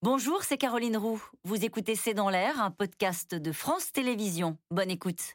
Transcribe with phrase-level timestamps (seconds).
[0.00, 1.20] Bonjour, c'est Caroline Roux.
[1.42, 4.56] Vous écoutez C'est dans l'air, un podcast de France Télévisions.
[4.70, 5.34] Bonne écoute.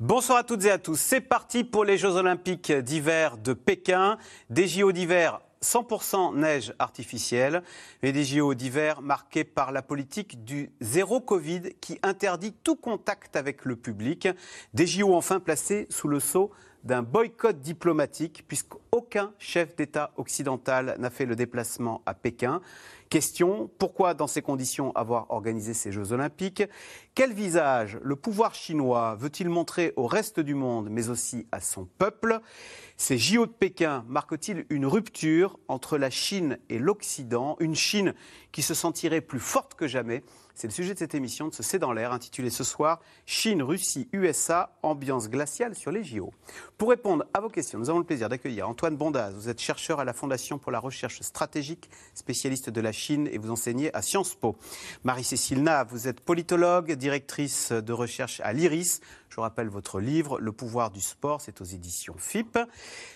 [0.00, 0.98] Bonsoir à toutes et à tous.
[0.98, 4.18] C'est parti pour les Jeux Olympiques d'hiver de Pékin.
[4.50, 7.62] Des JO d'hiver 100% neige artificielle,
[8.02, 13.34] et des JO d'hiver marqués par la politique du zéro Covid qui interdit tout contact
[13.34, 14.28] avec le public.
[14.74, 16.52] Des JO enfin placés sous le sceau
[16.84, 22.60] d'un boycott diplomatique, puisqu'aucun chef d'État occidental n'a fait le déplacement à Pékin.
[23.14, 26.64] Question, pourquoi dans ces conditions avoir organisé ces Jeux olympiques?
[27.14, 31.84] Quel visage le pouvoir chinois veut-il montrer au reste du monde, mais aussi à son
[31.84, 32.40] peuple?
[32.96, 37.54] Ces JO de Pékin marquent-ils une rupture entre la Chine et l'Occident?
[37.60, 38.14] Une Chine
[38.50, 40.24] qui se sentirait plus forte que jamais
[40.54, 43.60] c'est le sujet de cette émission de ce C'est dans l'air, intitulée ce soir Chine,
[43.60, 46.32] Russie, USA, ambiance glaciale sur les JO.
[46.78, 49.32] Pour répondre à vos questions, nous avons le plaisir d'accueillir Antoine Bondaz.
[49.34, 53.38] Vous êtes chercheur à la Fondation pour la recherche stratégique, spécialiste de la Chine et
[53.38, 54.56] vous enseignez à Sciences Po.
[55.02, 59.00] Marie-Cécile Nav, vous êtes politologue, directrice de recherche à l'IRIS.
[59.34, 62.56] Je rappelle votre livre, Le pouvoir du sport, c'est aux éditions FIP.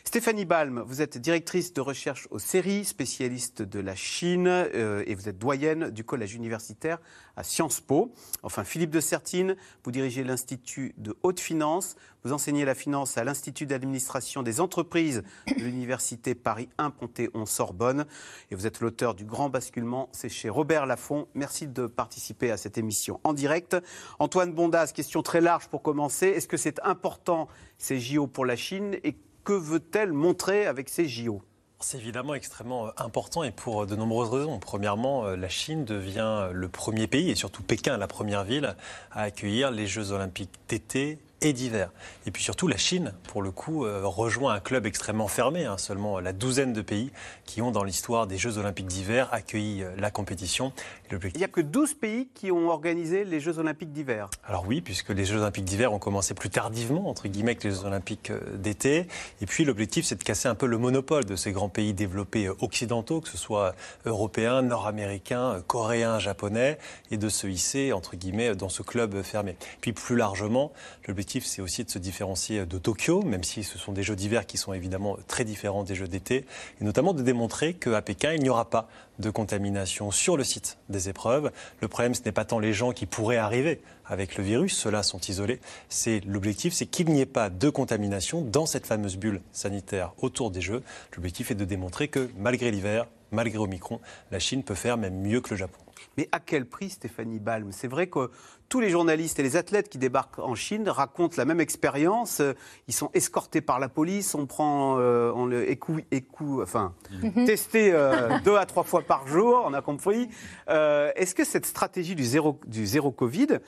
[0.02, 5.14] Stéphanie Balm, vous êtes directrice de recherche aux séries, spécialiste de la Chine euh, et
[5.14, 6.98] vous êtes doyenne du collège universitaire
[7.36, 8.12] à Sciences Po.
[8.42, 11.94] Enfin, Philippe de Sertine, vous dirigez l'Institut de haute finance.
[12.24, 18.06] Vous enseignez la finance à l'Institut d'administration des entreprises de l'Université Paris 1 Panthéon-Sorbonne.
[18.50, 20.08] Et vous êtes l'auteur du Grand Basculement.
[20.12, 21.28] C'est chez Robert Laffont.
[21.34, 23.76] Merci de participer à cette émission en direct.
[24.18, 26.26] Antoine Bondas, question très large pour commencer.
[26.26, 28.96] Est-ce que c'est important ces JO pour la Chine?
[29.04, 31.42] Et que veut-elle montrer avec ces JO
[31.80, 34.58] c'est évidemment extrêmement euh, important et pour euh, de nombreuses raisons.
[34.58, 38.74] Premièrement, euh, la Chine devient le premier pays, et surtout Pékin, la première ville,
[39.12, 41.90] à accueillir les Jeux olympiques d'été et d'hiver.
[42.26, 45.78] Et puis surtout, la Chine, pour le coup, euh, rejoint un club extrêmement fermé, hein,
[45.78, 47.12] seulement la douzaine de pays
[47.44, 50.72] qui ont, dans l'histoire des Jeux Olympiques d'hiver, accueilli euh, la compétition.
[51.10, 54.28] Il n'y a que 12 pays qui ont organisé les Jeux Olympiques d'hiver.
[54.44, 57.74] Alors oui, puisque les Jeux Olympiques d'hiver ont commencé plus tardivement, entre guillemets, que les
[57.74, 59.06] Jeux Olympiques euh, d'été.
[59.40, 62.48] Et puis l'objectif, c'est de casser un peu le monopole de ces grands pays développés
[62.48, 63.74] occidentaux, que ce soit
[64.06, 66.78] européens, nord-américains, coréens, japonais,
[67.10, 69.56] et de se hisser, entre guillemets, dans ce club fermé.
[69.80, 70.72] Puis plus largement,
[71.06, 74.46] l'objectif c'est aussi de se différencier de Tokyo, même si ce sont des jeux d'hiver
[74.46, 76.46] qui sont évidemment très différents des jeux d'été,
[76.80, 80.78] et notamment de démontrer qu'à Pékin, il n'y aura pas de contamination sur le site
[80.88, 81.52] des épreuves.
[81.80, 85.02] Le problème, ce n'est pas tant les gens qui pourraient arriver avec le virus, ceux-là
[85.02, 85.60] sont isolés.
[85.88, 90.50] C'est l'objectif, c'est qu'il n'y ait pas de contamination dans cette fameuse bulle sanitaire autour
[90.50, 90.82] des Jeux.
[91.14, 94.00] L'objectif est de démontrer que malgré l'hiver, malgré Omicron,
[94.30, 95.80] la Chine peut faire même mieux que le Japon.
[96.16, 97.70] Mais à quel prix, Stéphanie Balm?
[97.70, 98.30] C'est vrai que
[98.68, 102.42] tous les journalistes et les athlètes qui débarquent en Chine racontent la même expérience.
[102.86, 107.46] Ils sont escortés par la police, on prend, euh, on le écou, écou, enfin, mhm.
[107.46, 110.28] testé euh, deux à trois fois par jour, on a compris.
[110.68, 113.58] Euh, est-ce que cette stratégie du zéro, du zéro Covid,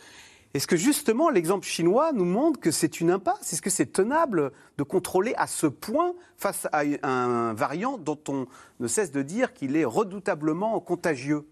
[0.53, 3.53] est-ce que justement l'exemple chinois nous montre que c'est une impasse?
[3.53, 8.47] Est-ce que c'est tenable de contrôler à ce point face à un variant dont on
[8.81, 11.47] ne cesse de dire qu'il est redoutablement contagieux?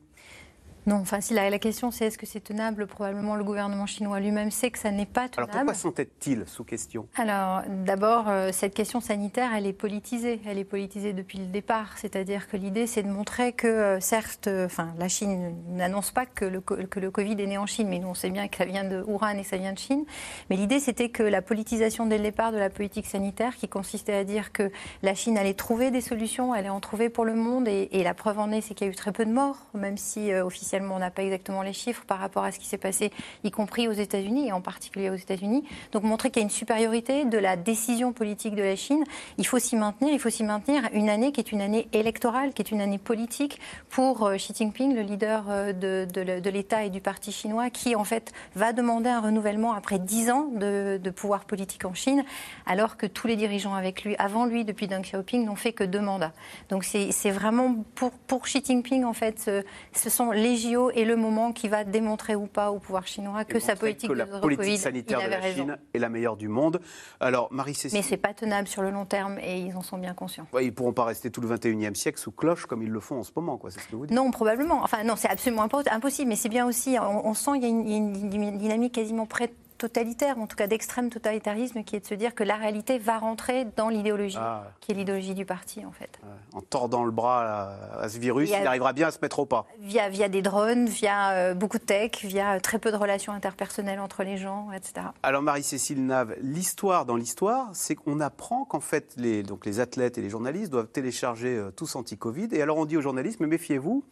[0.88, 4.50] Non, enfin, si la, question c'est est-ce que c'est tenable, probablement le gouvernement chinois lui-même
[4.50, 5.50] sait que ça n'est pas tenable.
[5.52, 7.06] Alors pourquoi sont-ils sous question?
[7.14, 10.40] Alors d'abord, euh, cette question sanitaire, elle est politisée.
[10.46, 11.98] Elle est politisée depuis le départ.
[11.98, 16.24] C'est-à-dire que l'idée, c'est de montrer que, euh, certes, euh, enfin, la Chine n'annonce pas
[16.24, 18.56] que le, que le Covid est né en Chine, mais nous, on sait bien que
[18.56, 20.06] ça vient de Wuhan et ça vient de Chine.
[20.48, 24.14] Mais l'idée, c'était que la politisation dès le départ de la politique sanitaire, qui consistait
[24.14, 24.70] à dire que
[25.02, 28.14] la Chine allait trouver des solutions, allait en trouver pour le monde, et, et la
[28.14, 30.77] preuve en est, c'est qu'il y a eu très peu de morts, même si officiellement
[30.90, 33.10] on n'a pas exactement les chiffres par rapport à ce qui s'est passé,
[33.44, 35.64] y compris aux États-Unis et en particulier aux États-Unis.
[35.92, 39.04] Donc montrer qu'il y a une supériorité de la décision politique de la Chine,
[39.36, 40.12] il faut s'y maintenir.
[40.12, 42.98] Il faut s'y maintenir une année qui est une année électorale, qui est une année
[42.98, 47.94] politique pour euh, Xi Jinping, le leader euh, de, l'État et du parti chinois, qui
[47.94, 52.24] en fait va demander un renouvellement après dix ans de, pouvoir politique en Chine,
[52.66, 55.84] alors que tous les dirigeants avec lui, avant lui, depuis Deng Xiaoping, n'ont fait que
[55.84, 56.32] deux mandats.
[56.68, 60.56] Donc c'est vraiment pour, Xi Jinping, en fait, ce, ce sont les
[60.94, 64.14] et le moment qui va démontrer ou pas au pouvoir chinois que sa politique, que
[64.14, 66.80] la politique sanitaire de la Chine est la meilleure du monde.
[67.20, 67.98] Alors, Marie-Cécile.
[67.98, 70.46] Mais ce n'est pas tenable sur le long terme et ils en sont bien conscients.
[70.60, 73.20] ils ne pourront pas rester tout le 21e siècle sous cloche comme ils le font
[73.20, 73.70] en ce moment, quoi.
[73.70, 74.16] C'est ce que vous dites.
[74.16, 74.82] Non, probablement.
[74.82, 76.28] Enfin, non, c'est absolument impossible.
[76.28, 80.46] Mais c'est bien aussi, on, sent qu'il y a une, dynamique quasiment prête totalitaire, en
[80.46, 83.88] tout cas d'extrême totalitarisme, qui est de se dire que la réalité va rentrer dans
[83.88, 86.18] l'idéologie, ah qui est l'idéologie du parti en fait.
[86.52, 87.70] En tordant le bras
[88.00, 89.66] à, ce virus, il arrivera bien à se mettre au pas.
[89.78, 94.00] Via, via des drones, via euh, beaucoup de tech, via très peu de relations interpersonnelles
[94.00, 95.06] entre les gens, etc.
[95.22, 100.18] Alors Marie-Cécile Nave, l'histoire dans l'histoire, c'est qu'on apprend qu'en fait les, donc les athlètes
[100.18, 102.48] et les journalistes doivent télécharger euh, tous anti-Covid.
[102.52, 104.04] Et alors on dit aux journalistes, mais méfiez-vous,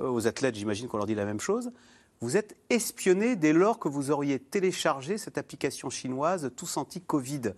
[0.00, 1.72] euh, aux athlètes j'imagine qu'on leur dit la même chose,
[2.22, 7.52] vous êtes espionnés dès lors que vous auriez téléchargé cette application chinoise Tous Anti-Covid.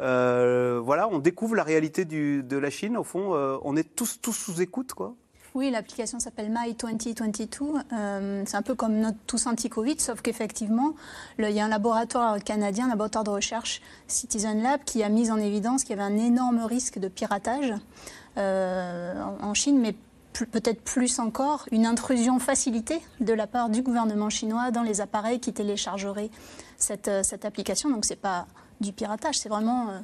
[0.00, 2.96] Euh, voilà, on découvre la réalité de la Chine.
[2.96, 5.16] Au fond, euh, on est tous, tous sous écoute, quoi.
[5.54, 7.64] Oui, l'application s'appelle My 2022.
[7.92, 10.94] Euh, c'est un peu comme notre Tous Anti-Covid, sauf qu'effectivement,
[11.40, 15.32] il y a un laboratoire canadien, un laboratoire de recherche, Citizen Lab, qui a mis
[15.32, 17.72] en évidence qu'il y avait un énorme risque de piratage
[18.36, 19.94] en Chine, mais
[20.42, 25.40] peut-être plus encore, une intrusion facilitée de la part du gouvernement chinois dans les appareils
[25.40, 26.30] qui téléchargeraient
[26.76, 27.90] cette, euh, cette application.
[27.90, 28.46] Donc ce n'est pas
[28.80, 29.98] du piratage, c'est vraiment euh,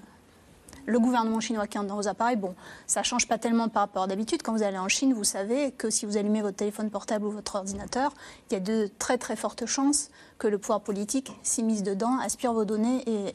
[0.87, 2.37] le gouvernement chinois qui est dans vos appareils.
[2.37, 2.55] Bon,
[2.87, 4.43] ça ne change pas tellement par rapport d'habitude.
[4.43, 7.31] Quand vous allez en Chine, vous savez que si vous allumez votre téléphone portable ou
[7.31, 8.13] votre ordinateur,
[8.51, 12.53] il y a de très très fortes chances que le pouvoir politique s'immisce dedans, aspire
[12.53, 13.33] vos données et,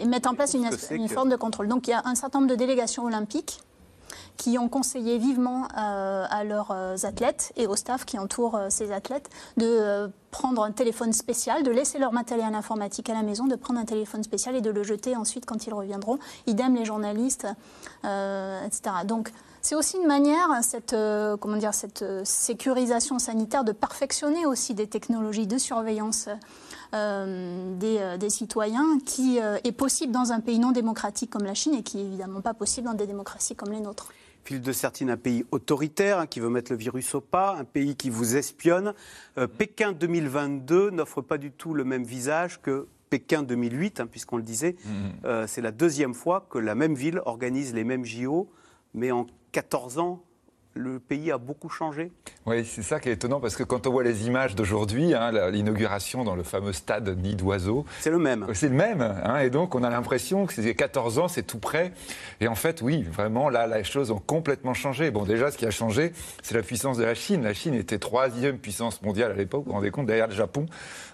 [0.00, 1.68] et, mette en place une, une forme de contrôle.
[1.68, 3.60] Donc il y a un certain nombre de délégations olympiques
[4.36, 8.66] qui ont conseillé vivement euh, à leurs euh, athlètes et au staff qui entoure euh,
[8.68, 13.46] ces athlètes de prendre un téléphone spécial, de laisser leur matériel informatique à la maison,
[13.46, 16.18] de prendre un téléphone spécial et de le jeter ensuite quand ils reviendront.
[16.46, 17.46] Idem les journalistes,
[18.02, 18.96] etc.
[19.04, 19.30] Donc
[19.62, 20.96] c'est aussi une manière, cette,
[21.40, 26.28] comment dire, cette sécurisation sanitaire, de perfectionner aussi des technologies de surveillance
[26.94, 31.82] des, des, citoyens qui est possible dans un pays non démocratique comme la Chine et
[31.82, 34.12] qui est évidemment pas possible dans des démocraties comme les nôtres.
[34.44, 37.64] Philippe de Sertine, un pays autoritaire hein, qui veut mettre le virus au pas, un
[37.64, 38.92] pays qui vous espionne.
[39.38, 44.36] Euh, Pékin 2022 n'offre pas du tout le même visage que Pékin 2008, hein, puisqu'on
[44.36, 44.76] le disait.
[44.84, 44.90] Mmh.
[45.24, 48.50] Euh, c'est la deuxième fois que la même ville organise les mêmes JO,
[48.92, 50.23] mais en 14 ans,
[50.74, 52.10] le pays a beaucoup changé
[52.46, 55.50] Oui, c'est ça qui est étonnant parce que quand on voit les images d'aujourd'hui, hein,
[55.50, 57.84] l'inauguration dans le fameux stade Nid d'Oiseau.
[58.00, 58.46] C'est le même.
[58.54, 59.00] C'est le même.
[59.00, 61.92] Hein, et donc on a l'impression que c'est 14 ans, c'est tout près.
[62.40, 65.10] Et en fait, oui, vraiment, là, les choses ont complètement changé.
[65.10, 66.12] Bon, déjà, ce qui a changé,
[66.42, 67.42] c'est la puissance de la Chine.
[67.42, 70.66] La Chine était troisième puissance mondiale à l'époque, vous vous rendez compte, derrière le Japon.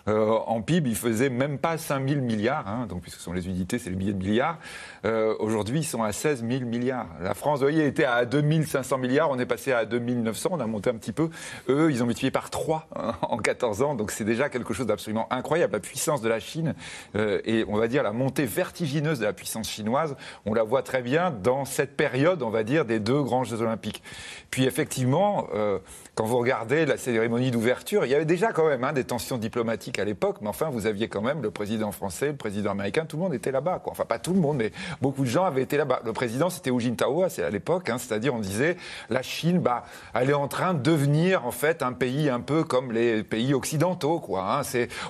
[0.08, 3.32] Euh, en PIB, il faisait même pas 5 000 milliards, hein, donc puisque ce sont
[3.32, 4.58] les unités, c'est les milliers de milliards.
[5.04, 7.06] Euh, aujourd'hui, ils sont à 16 000 milliards.
[7.20, 10.50] La France, vous voyez, était à 2 500 milliards, on est passé à 2 900,
[10.52, 11.28] on a monté un petit peu.
[11.68, 14.86] Eux, ils ont multiplié par 3 hein, en 14 ans, donc c'est déjà quelque chose
[14.86, 15.72] d'absolument incroyable.
[15.72, 16.74] La puissance de la Chine
[17.16, 20.14] euh, et on va dire la montée vertigineuse de la puissance chinoise,
[20.46, 23.60] on la voit très bien dans cette période, on va dire, des deux grands Jeux
[23.60, 24.02] Olympiques.
[24.50, 25.48] Puis effectivement,
[26.20, 29.38] quand vous regardez la cérémonie d'ouverture, il y avait déjà quand même hein, des tensions
[29.38, 33.06] diplomatiques à l'époque, mais enfin, vous aviez quand même le président français, le président américain,
[33.06, 33.82] tout le monde était là-bas.
[33.86, 34.70] Enfin, pas tout le monde, mais
[35.00, 36.02] beaucoup de gens avaient été là-bas.
[36.04, 38.76] Le président, c'était Hu Jintao à l'époque, hein, c'est-à-dire on disait
[39.08, 42.64] la Chine, bah, elle est en train de devenir en fait un pays un peu
[42.64, 44.22] comme les pays occidentaux.
[44.36, 44.60] Hein.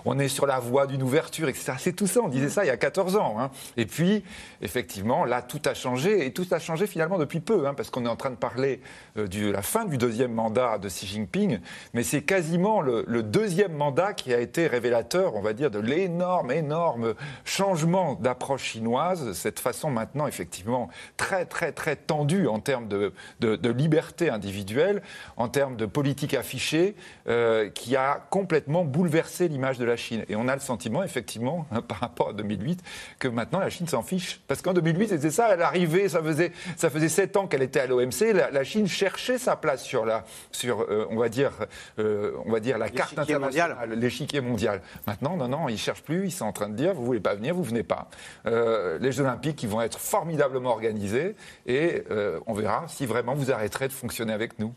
[0.05, 1.73] on est sur la voie d'une ouverture, etc.
[1.79, 2.21] C'est tout ça.
[2.23, 3.35] On disait ça il y a 14 ans.
[3.41, 3.51] Hein.
[3.77, 4.23] Et puis,
[4.63, 8.09] effectivement, là, tout a changé et tout a changé finalement depuis peu, parce qu'on est
[8.09, 8.81] en train de parler
[9.17, 11.61] euh, de la fin du deuxième mandat de Xi Jinping,
[11.95, 16.51] mais c'est quasiment le, deuxième mandat qui a été révélateur, on va dire, de l'énorme,
[16.51, 17.15] énorme
[17.45, 23.13] changement d'approche chinoise, cette façon maintenant effectivement très, très, très tendue en termes de,
[23.71, 25.03] liberté individuelle,
[25.37, 26.95] en termes de politique affichée,
[27.29, 30.25] euh, qui a complètement bouleversé l'image de la Chine.
[30.29, 32.83] Et on a le sentiment, effectivement, hein, par rapport à 2008,
[33.19, 34.41] que maintenant la Chine s'en fiche.
[34.49, 37.81] Parce qu'en 2008, c'était ça, elle arrivait, ça faisait, ça faisait sept ans qu'elle était
[37.81, 41.53] à l'OMC, la, Chine cherchait sa place sur la, sur, euh, on va dire,
[41.99, 44.81] euh, on va dire la carte internationale, l'échiquier mondial.
[45.07, 46.27] Maintenant, non, non, ils cherchent plus.
[46.27, 48.09] Ils sont en train de dire, vous voulez pas venir, vous venez pas.
[48.47, 51.35] Euh, les Jeux Olympiques, qui vont être formidablement organisés,
[51.67, 52.05] et
[52.47, 54.75] on verra si vraiment vous arrêterez de fonctionner avec nous.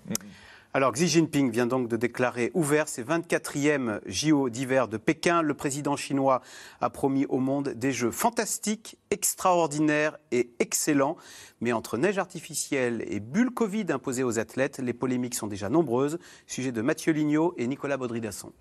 [0.75, 5.43] Alors Xi Jinping vient donc de déclarer ouvert ses 24e JO d'hiver de Pékin.
[5.43, 6.41] Le président chinois
[6.81, 11.15] a promis au monde des jeux fantastiques, extraordinaires et excellents.
[11.61, 16.17] Mais entre neige artificielle et bulle Covid imposée aux athlètes, les polémiques sont déjà nombreuses.
[16.47, 18.51] Sujet de Mathieu Lignot et Nicolas Baudry-Dasson.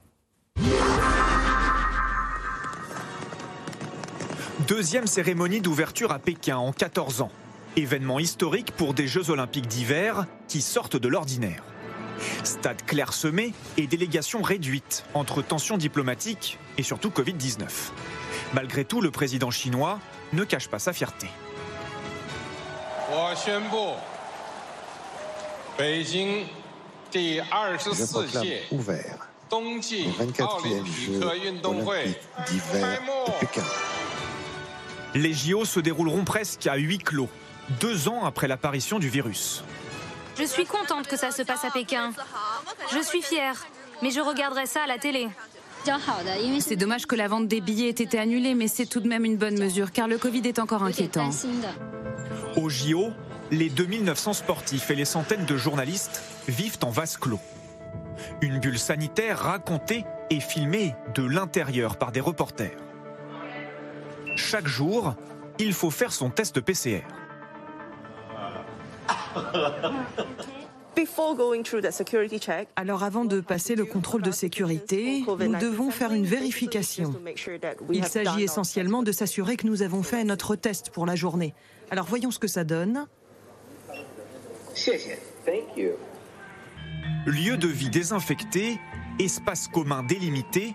[4.68, 7.32] Deuxième cérémonie d'ouverture à Pékin en 14 ans.
[7.76, 11.71] Événement historique pour des Jeux olympiques d'hiver qui sortent de l'ordinaire.
[12.44, 17.66] Stade clairsemé et délégation réduite entre tensions diplomatiques et surtout Covid-19.
[18.54, 19.98] Malgré tout, le président chinois
[20.32, 21.28] ne cache pas sa fierté.
[27.12, 33.62] Je proclame ouvert les 24e Jeux olympiques d'hiver de Pékin.
[35.14, 37.28] Les JO se dérouleront presque à huis clos,
[37.80, 39.62] deux ans après l'apparition du virus.
[40.38, 42.12] Je suis contente que ça se passe à Pékin.
[42.92, 43.66] Je suis fière,
[44.02, 45.28] mais je regarderai ça à la télé.
[46.60, 49.24] C'est dommage que la vente des billets ait été annulée, mais c'est tout de même
[49.24, 51.30] une bonne mesure, car le Covid est encore inquiétant.
[52.56, 53.10] Au JO,
[53.50, 57.40] les 2900 sportifs et les centaines de journalistes vivent en vase clos.
[58.40, 62.76] Une bulle sanitaire racontée et filmée de l'intérieur par des reporters.
[64.36, 65.14] Chaque jour,
[65.58, 67.02] il faut faire son test PCR.
[72.76, 77.14] Alors avant de passer le contrôle de sécurité, nous devons faire une vérification.
[77.90, 81.54] Il s'agit essentiellement de s'assurer que nous avons fait notre test pour la journée.
[81.90, 83.06] Alors voyons ce que ça donne.
[87.26, 88.78] Lieu de vie désinfecté,
[89.18, 90.74] espace commun délimité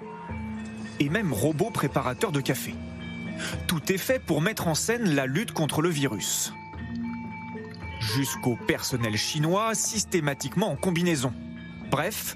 [0.99, 2.73] et même robot préparateur de café.
[3.67, 6.53] Tout est fait pour mettre en scène la lutte contre le virus.
[7.99, 11.33] Jusqu'au personnel chinois systématiquement en combinaison.
[11.89, 12.35] Bref,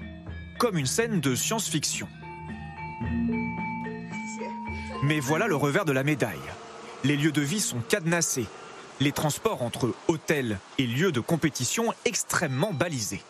[0.58, 2.08] comme une scène de science-fiction.
[5.02, 6.38] Mais voilà le revers de la médaille.
[7.04, 8.46] Les lieux de vie sont cadenassés.
[9.00, 13.22] Les transports entre hôtels et lieux de compétition extrêmement balisés.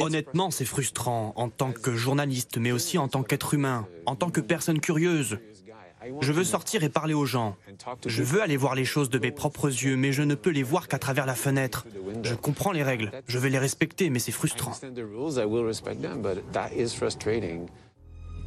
[0.00, 4.30] Honnêtement, c'est frustrant en tant que journaliste, mais aussi en tant qu'être humain, en tant
[4.30, 5.38] que personne curieuse.
[6.20, 7.56] Je veux sortir et parler aux gens.
[8.06, 10.62] Je veux aller voir les choses de mes propres yeux, mais je ne peux les
[10.62, 11.86] voir qu'à travers la fenêtre.
[12.22, 14.72] Je comprends les règles, je vais les respecter, mais c'est frustrant.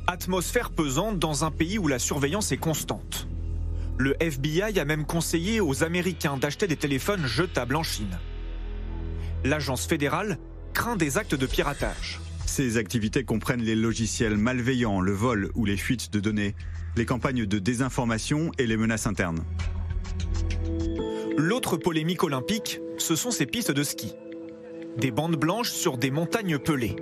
[0.07, 3.27] Atmosphère pesante dans un pays où la surveillance est constante.
[3.97, 8.17] Le FBI a même conseillé aux Américains d'acheter des téléphones jetables en Chine.
[9.43, 10.37] L'agence fédérale
[10.73, 12.19] craint des actes de piratage.
[12.45, 16.55] Ces activités comprennent les logiciels malveillants, le vol ou les fuites de données,
[16.97, 19.43] les campagnes de désinformation et les menaces internes.
[21.37, 24.13] L'autre polémique olympique, ce sont ces pistes de ski.
[24.97, 26.95] Des bandes blanches sur des montagnes pelées.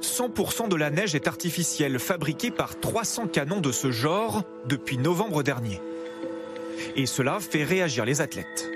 [0.00, 5.42] 100% de la neige est artificielle, fabriquée par 300 canons de ce genre depuis novembre
[5.42, 5.80] dernier.
[6.96, 8.70] Et cela fait réagir les athlètes.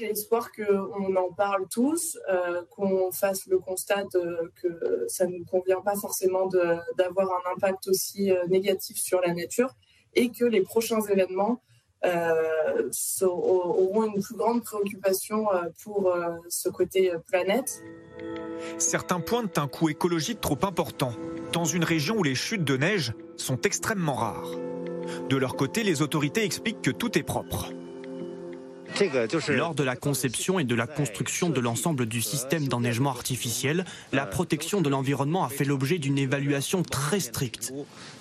[0.00, 4.04] J'ai l'espoir qu'on en parle tous, euh, qu'on fasse le constat
[4.62, 6.46] que ça ne convient pas forcément
[6.96, 9.74] d'avoir un impact aussi euh, négatif sur la nature
[10.14, 11.60] et que les prochains événements
[12.06, 12.88] euh,
[13.20, 15.48] auront une plus grande préoccupation
[15.84, 16.10] pour
[16.48, 17.82] ce côté planète.
[18.78, 21.12] Certains pointent un coût écologique trop important,
[21.52, 24.52] dans une région où les chutes de neige sont extrêmement rares.
[25.28, 27.70] De leur côté, les autorités expliquent que tout est propre.
[29.48, 34.26] Lors de la conception et de la construction de l'ensemble du système d'enneigement artificiel, la
[34.26, 37.72] protection de l'environnement a fait l'objet d'une évaluation très stricte.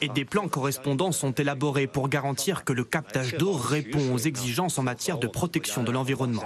[0.01, 4.77] Et des plans correspondants sont élaborés pour garantir que le captage d'eau répond aux exigences
[4.77, 6.43] en matière de protection de l'environnement.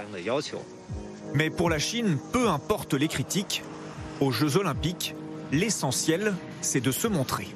[1.34, 3.62] Mais pour la Chine, peu importe les critiques,
[4.20, 5.14] aux Jeux olympiques,
[5.52, 7.48] l'essentiel, c'est de se montrer.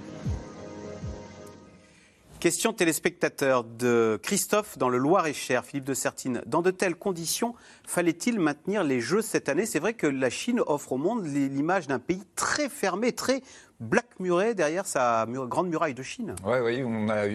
[2.41, 6.41] Question téléspectateur de Christophe dans le Loir-et-Cher, Philippe de Sertine.
[6.47, 9.67] Dans de telles conditions, fallait-il maintenir les Jeux cette année?
[9.67, 13.43] C'est vrai que la Chine offre au monde l'image d'un pays très fermé, très
[13.81, 16.35] Black Murray derrière sa grande muraille de Chine.
[16.45, 17.27] Oui, oui, on a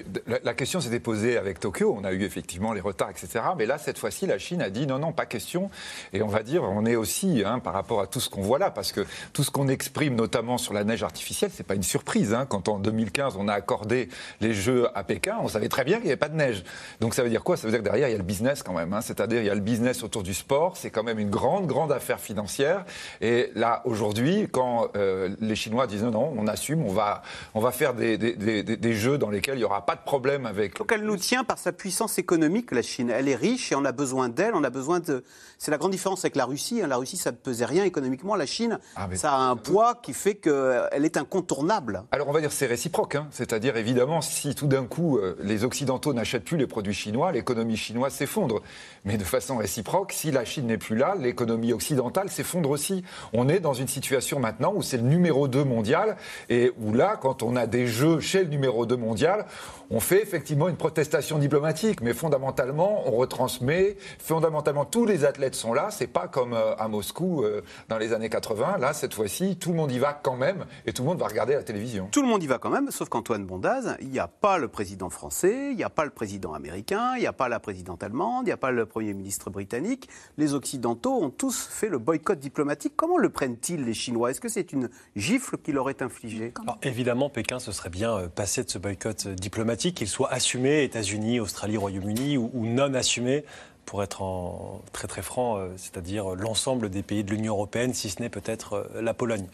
[0.44, 1.96] la, question s'était posée avec Tokyo.
[1.98, 3.40] On a eu effectivement les retards, etc.
[3.58, 5.70] Mais là, cette fois-ci, la Chine a dit non, non, pas question.
[6.12, 8.60] Et on va dire, on est aussi, hein, par rapport à tout ce qu'on voit
[8.60, 11.84] là, parce que tout ce qu'on exprime, notamment sur la neige artificielle, c'est pas une
[11.84, 12.34] surprise.
[12.34, 12.46] Hein.
[12.46, 14.10] Quand en 2015, on a accordé
[14.42, 16.66] les Jeux à Pékin, on savait très bien qu'il n'y avait pas de neige.
[17.00, 17.56] Donc ça veut dire quoi?
[17.56, 18.92] Ça veut dire que derrière, il y a le business quand même.
[18.92, 19.00] Hein.
[19.00, 20.76] C'est-à-dire, il y a le business autour du sport.
[20.76, 22.84] C'est quand même une grande, grande affaire financière.
[23.22, 27.22] Et là, aujourd'hui, quand euh, les Chinois disent non, non, on assume, on va,
[27.54, 30.78] on va faire des, des, jeux dans lesquels il n'y aura pas de problème avec.
[30.78, 33.10] Donc elle nous tient par sa puissance économique, la Chine.
[33.10, 35.24] Elle est riche et on a besoin d'elle, on a besoin de.
[35.64, 36.82] C'est la grande différence avec la Russie.
[36.84, 36.88] Hein.
[36.88, 38.36] La Russie, ça ne pesait rien économiquement.
[38.36, 42.04] La Chine, ah, ça a un poids qui fait qu'elle est incontournable.
[42.12, 43.16] Alors on va dire c'est réciproque.
[43.16, 43.28] Hein.
[43.32, 47.78] C'est-à-dire, évidemment, si tout d'un coup euh, les Occidentaux n'achètent plus les produits chinois, l'économie
[47.78, 48.62] chinoise s'effondre.
[49.06, 53.06] Mais de façon réciproque, si la Chine n'est plus là, l'économie occidentale s'effondre aussi.
[53.32, 56.18] On est dans une situation maintenant où c'est le numéro 2 mondial
[56.50, 59.46] et où là, quand on a des jeux chez le numéro 2 mondial,
[59.90, 65.74] on fait effectivement une protestation diplomatique, mais fondamentalement, on retransmet, fondamentalement, tous les athlètes sont
[65.74, 69.58] là, c'est pas comme euh, à Moscou euh, dans les années 80, là, cette fois-ci,
[69.58, 72.08] tout le monde y va quand même, et tout le monde va regarder la télévision.
[72.12, 74.68] Tout le monde y va quand même, sauf qu'Antoine Bondaz, il n'y a pas le
[74.68, 78.04] président français, il n'y a pas le président américain, il n'y a pas la présidente
[78.04, 80.10] allemande, il n'y a pas le premier ministre britannique.
[80.38, 82.94] Les Occidentaux ont tous fait le boycott diplomatique.
[82.96, 84.32] Comment le prennent-ils les Chinois?
[84.32, 86.54] Est-ce que c'est une gifle qui leur est infligée?
[86.82, 91.40] Évidemment, Pékin se serait bien euh, passé de ce boycott diplomatique, qu'il soit assumé, États-Unis,
[91.40, 93.44] Australie, Royaume-Uni, ou, ou non assumé
[93.86, 98.10] pour être en, très très franc, euh, c'est-à-dire l'ensemble des pays de l'Union européenne, si
[98.10, 99.46] ce n'est peut-être euh, la Pologne.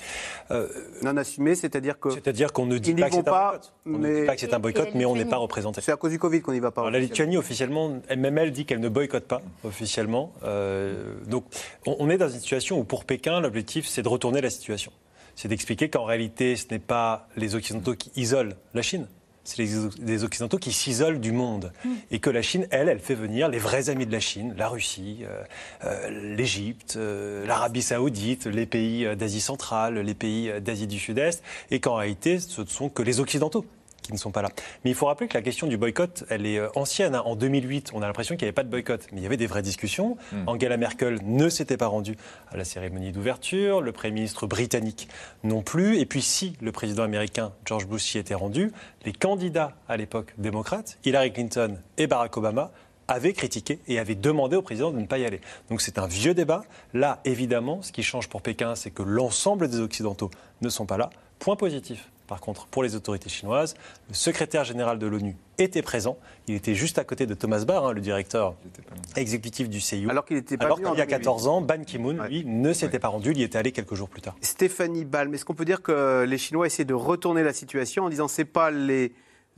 [0.51, 0.67] Euh,
[1.01, 3.73] non assumé, c'est-à-dire que c'est-à-dire qu'on ne dit pas que c'est un boycott.
[3.85, 4.09] On mais...
[4.09, 5.81] ne dit pas que c'est un boycott, mais on n'est pas représenté.
[5.81, 6.81] C'est à cause du Covid qu'on n'y va pas.
[6.81, 10.31] Alors, la Lituanie officiellement, même elle dit qu'elle ne boycotte pas officiellement.
[11.27, 11.45] donc
[11.85, 14.91] on, on est dans une situation où pour Pékin, l'objectif c'est de retourner la situation.
[15.35, 19.07] C'est d'expliquer qu'en réalité, ce n'est pas les Occidentaux qui isolent la Chine,
[19.49, 19.67] c'est
[20.05, 21.71] les, Occidentaux qui s'isolent du monde.
[21.83, 21.89] Mm.
[22.11, 24.67] Et que la Chine, elle, elle fait venir les vrais amis de la Chine, la
[24.67, 25.43] Russie, euh,
[25.85, 31.79] euh, l'Égypte, euh, l'Arabie saoudite, les pays d'Asie centrale, les pays d'Asie du Sud-Est, et
[31.79, 33.65] qu'en réalité, ce ne sont que les Occidentaux
[34.09, 34.49] qui ne sont pas là.
[34.83, 37.13] Mais il faut rappeler que la question du boycott, elle est euh, ancienne.
[37.13, 37.21] Hein.
[37.25, 39.37] En 2008, on a l'impression qu'il n'y avait pas de boycott, mais il y avait
[39.37, 40.17] des vraies discussions.
[40.31, 40.47] Hmm.
[40.47, 42.17] Angela Merkel ne s'était pas rendue
[42.51, 45.07] à la cérémonie d'ouverture, le Premier ministre britannique
[45.43, 45.99] non plus.
[45.99, 48.71] Et puis si le président américain George Bush y était rendu,
[49.05, 52.71] les candidats à l'époque démocrates, Hillary Clinton et Barack Obama,
[53.07, 55.41] avaient critiqué et avaient demandé au président de ne pas y aller.
[55.69, 56.63] Donc c'est un vieux débat.
[56.93, 60.29] Là, évidemment, ce qui change pour Pékin, c'est que l'ensemble des Occidentaux
[60.61, 61.09] ne sont pas là.
[61.39, 63.73] Point positif par contre, pour les autorités chinoises,
[64.07, 66.15] le secrétaire général de l'ONU était présent.
[66.47, 68.53] Il était juste à côté de Thomas Barr, hein, le directeur
[69.15, 70.11] exécutif du CIO.
[70.11, 72.99] Alors qu'il était pas Alors qu'il y a 14 ans, Ban Ki-moon, lui, ne s'était
[72.99, 73.31] pas rendu.
[73.31, 74.35] Il y était allé quelques jours plus tard.
[74.41, 78.09] Stéphanie Balm, est-ce qu'on peut dire que les Chinois essaient de retourner la situation en
[78.09, 79.11] disant c'est pas les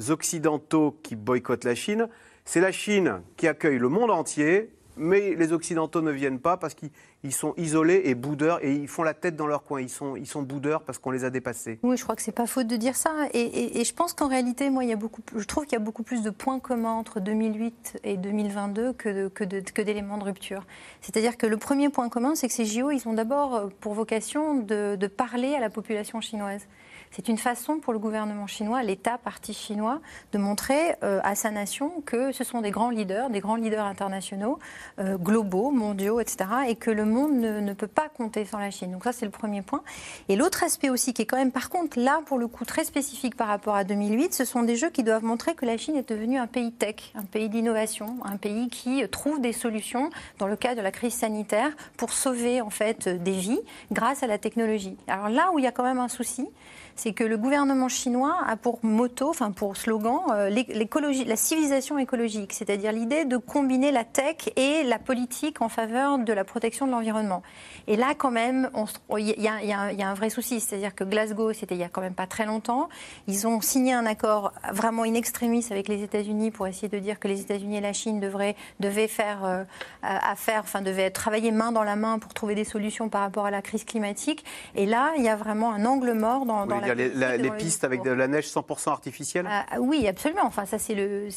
[0.08, 2.08] Occidentaux qui boycottent la Chine,
[2.46, 6.74] c'est la Chine qui accueille le monde entier mais les Occidentaux ne viennent pas parce
[6.74, 9.82] qu'ils sont isolés et boudeurs et ils font la tête dans leur coin.
[9.82, 11.80] Ils sont, ils sont boudeurs parce qu'on les a dépassés.
[11.84, 13.12] Oui, je crois que c'est pas faute de dire ça.
[13.34, 15.84] Et, je pense qu'en réalité, moi, il y a beaucoup, je trouve qu'il y a
[15.84, 20.66] beaucoup plus de points communs entre 2008 et 2022 que, que, d'éléments de, rupture.
[21.02, 24.56] C'est-à-dire que le premier point commun, c'est que ces JO, ils ont d'abord pour vocation
[24.56, 26.68] de, de parler à la population chinoise.
[27.12, 30.00] C'est une façon pour le gouvernement chinois, l'État parti chinois,
[30.32, 33.86] de montrer euh, à sa nation que ce sont des grands leaders, des grands leaders
[33.86, 34.60] internationaux,
[34.98, 38.92] euh, globaux, mondiaux, etc., et que le monde ne, peut pas compter sans la Chine.
[38.92, 39.84] Donc ça, c'est le premier point.
[40.30, 42.86] Et l'autre aspect aussi, qui est quand même, par contre, là, pour le coup, très
[42.86, 45.98] spécifique par rapport à 2008, ce sont des jeux qui doivent montrer que la Chine
[45.98, 50.48] est devenue un pays tech, un pays d'innovation, un pays qui trouve des solutions dans
[50.48, 53.60] le cas de la crise sanitaire pour sauver en fait des vies
[53.92, 54.96] grâce à la technologie.
[55.08, 56.48] Alors là où il y a quand même un souci,
[56.96, 62.54] c'est que le gouvernement chinois a pour motto, enfin pour slogan, euh, la civilisation écologique,
[62.54, 66.92] c'est-à-dire l'idée de combiner la tech et la politique en faveur de la protection de
[66.92, 67.44] l'environnement.
[67.88, 68.70] Et là, quand même,
[69.18, 72.14] il y, a un vrai souci, c'est-à-dire que Glasgow, c'était il y a quand même
[72.14, 72.90] pas très longtemps,
[73.28, 77.20] ils ont signé un accord vraiment in extremis avec les États-Unis pour essayer de dire
[77.20, 79.64] que les États-Unis et la Chine devraient, devaient faire euh,
[80.02, 83.52] affaire, enfin devaient travailler main dans la main pour trouver des solutions par rapport à
[83.52, 84.44] la crise climatique.
[84.76, 88.12] Et là, il y a vraiment un angle mort dans, dans les, pistes avec de
[88.12, 90.46] la neige 100% artificielle ah, Oui, absolument.
[90.46, 91.30] Enfin, ça, c'est le.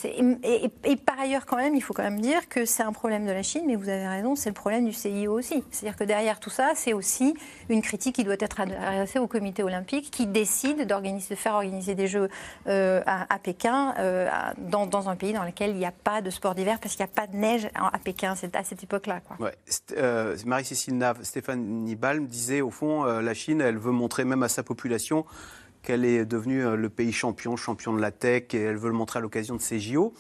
[0.45, 3.33] Et, par ailleurs, quand même, il faut quand même dire que c'est un problème de
[3.33, 5.63] la Chine, mais vous avez raison, c'est le problème du CIO aussi.
[5.71, 7.35] C'est-à-dire que derrière tout ça, c'est aussi
[7.69, 12.07] une critique qui doit être adressée au comité olympique qui décide de faire organiser des
[12.07, 12.29] Jeux
[12.67, 16.55] euh, à, Pékin euh, dans, un pays dans lequel il n'y a pas de sport
[16.55, 19.21] d'hiver parce qu'il n'y a pas de neige à, Pékin à cette époque-là.
[19.97, 24.49] Euh, Marie-Cécile Nave, Stéphane Balm disait au fond, la Chine, elle veut montrer même à
[24.49, 25.25] sa population
[25.83, 29.19] qu'elle est devenue le pays champion, champion de la tech, et elle veut le montrer
[29.19, 30.15] à l'occasion de ces JO.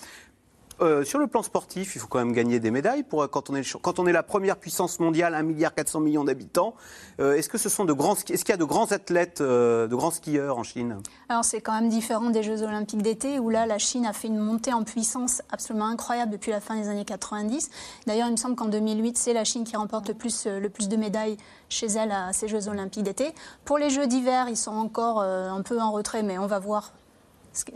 [0.80, 3.54] Euh, sur le plan sportif, il faut quand même gagner des médailles pour, quand, on
[3.54, 6.74] est, quand on est la première puissance mondiale, 1,4 milliard d'habitants.
[7.20, 10.98] Euh, est-ce que ce qu'il y a de grands athlètes, de grands skieurs en Chine?
[11.28, 14.28] Alors c'est quand même différent des Jeux Olympiques d'été où là la Chine a fait
[14.28, 17.70] une montée en puissance absolument incroyable depuis la fin des années 90.
[18.06, 20.88] D'ailleurs, il me semble qu'en 2008, c'est la Chine qui remporte le plus, le plus
[20.88, 21.36] de médailles
[21.68, 23.34] chez elle à ces Jeux olympiques d'été.
[23.64, 26.58] Pour les Jeux d'hiver, ils sont encore euh, un peu en retrait, mais on va
[26.58, 26.92] voir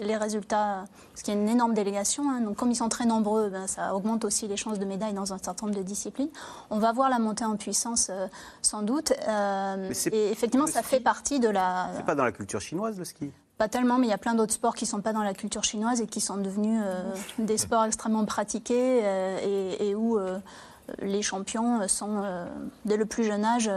[0.00, 2.30] les résultats, parce qu'il y a une énorme délégation.
[2.30, 2.40] Hein.
[2.40, 5.32] donc, comme ils sont très nombreux, ben, ça augmente aussi les chances de médaille dans
[5.32, 6.28] un certain nombre de disciplines.
[6.70, 8.26] On va voir la montée en puissance euh,
[8.62, 9.12] sans doute.
[9.28, 11.90] Euh, et effectivement, ça fait partie de la.
[11.96, 13.30] C'est pas dans la culture chinoise le ski?
[13.56, 15.34] Pas tellement, mais il y a plein d'autres sports qui ne sont pas dans la
[15.34, 16.80] culture chinoise et qui sont devenus
[17.40, 19.02] des sports extrêmement pratiqués
[19.42, 20.16] et, et, où
[21.02, 22.22] les champions sont,
[22.84, 23.68] dès le plus jeune âge,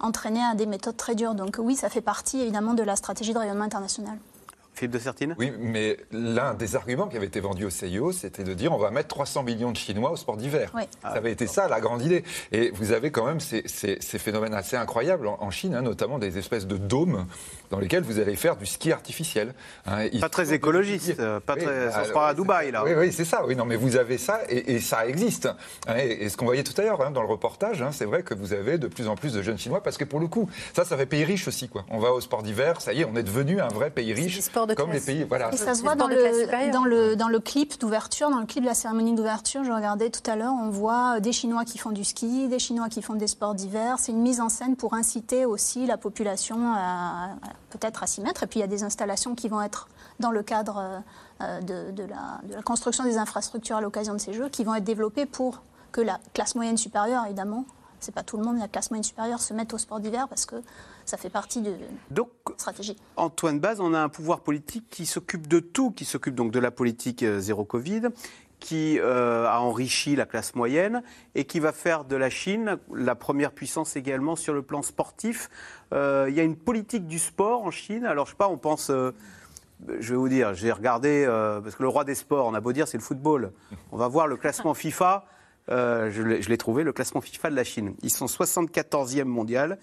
[0.00, 1.34] entraîner à des méthodes très dures.
[1.34, 4.16] Donc oui, ça fait partie évidemment de la stratégie de rayonnement international.
[4.74, 8.42] Philippe de Sertine Oui, mais l'un des arguments qui avait été vendu au CIO, c'était
[8.42, 10.72] de dire on va mettre 300 millions de Chinois au sport d'hiver.
[11.02, 12.24] Ça avait été ça la grande idée.
[12.50, 13.62] Et vous avez quand même ces,
[14.18, 17.26] phénomènes assez incroyables en, Chine, hein, notamment des espèces de dômes
[17.70, 19.54] dans lesquels vous allez faire du ski artificiel.
[19.86, 20.08] Hein.
[20.20, 22.82] pas très écologiste, euh, pas très, ça se fera à Dubaï là.
[22.84, 23.44] Oui, oui c'est ça.
[23.46, 25.48] Oui, non, mais vous avez ça et, ça existe.
[25.86, 25.96] Hein.
[25.96, 28.78] et, ce qu'on voyait tout à l'heure dans le reportage, c'est vrai que vous avez
[28.78, 31.06] de plus en plus de jeunes Chinois parce que pour le coup, ça, ça fait
[31.06, 31.68] pays riche aussi.
[31.68, 31.84] Quoi.
[31.90, 34.40] On va au sport d'hiver, ça y est, on est devenu un vrai pays riche
[34.74, 35.24] comme les pays.
[35.24, 35.52] Voilà.
[35.52, 38.62] Et ça se voit dans le, dans, le, dans le clip d'ouverture, dans le clip
[38.62, 41.90] de la cérémonie d'ouverture, je regardais tout à l'heure, on voit des Chinois qui font
[41.90, 43.96] du ski, des Chinois qui font des sports d'hiver.
[43.98, 47.30] C'est une mise en scène pour inciter aussi la population à,
[47.70, 48.42] peut-être à s'y mettre.
[48.42, 49.88] Et puis il y a des installations qui vont être
[50.20, 51.02] dans le cadre
[51.42, 54.64] euh, de, de, la, de la construction des infrastructures à l'occasion de ces Jeux, qui
[54.64, 57.64] vont être développées pour que la classe moyenne supérieure, évidemment,
[58.00, 60.44] c'est pas tout le monde, la classe moyenne supérieure, se mette au sport d'hiver parce
[60.44, 60.56] que
[61.06, 61.74] ça fait partie de
[62.10, 62.96] donc, stratégie.
[63.16, 66.58] Antoine Baz, on a un pouvoir politique qui s'occupe de tout, qui s'occupe donc de
[66.58, 68.02] la politique euh, zéro Covid,
[68.60, 71.02] qui euh, a enrichi la classe moyenne
[71.34, 75.50] et qui va faire de la Chine la première puissance également sur le plan sportif.
[75.92, 78.06] Euh, il y a une politique du sport en Chine.
[78.06, 78.90] Alors je sais pas, on pense.
[78.90, 81.26] je vais vous dire, j'ai regardé,
[81.62, 83.52] parce que le roi des sports, on a beau dire, c'est le football.
[83.92, 85.26] On va voir le classement FIFA.
[85.70, 87.94] Euh, je l'ai trouvé, le classement FIFA de la Chine.
[88.02, 89.78] Ils sont 74e mondial.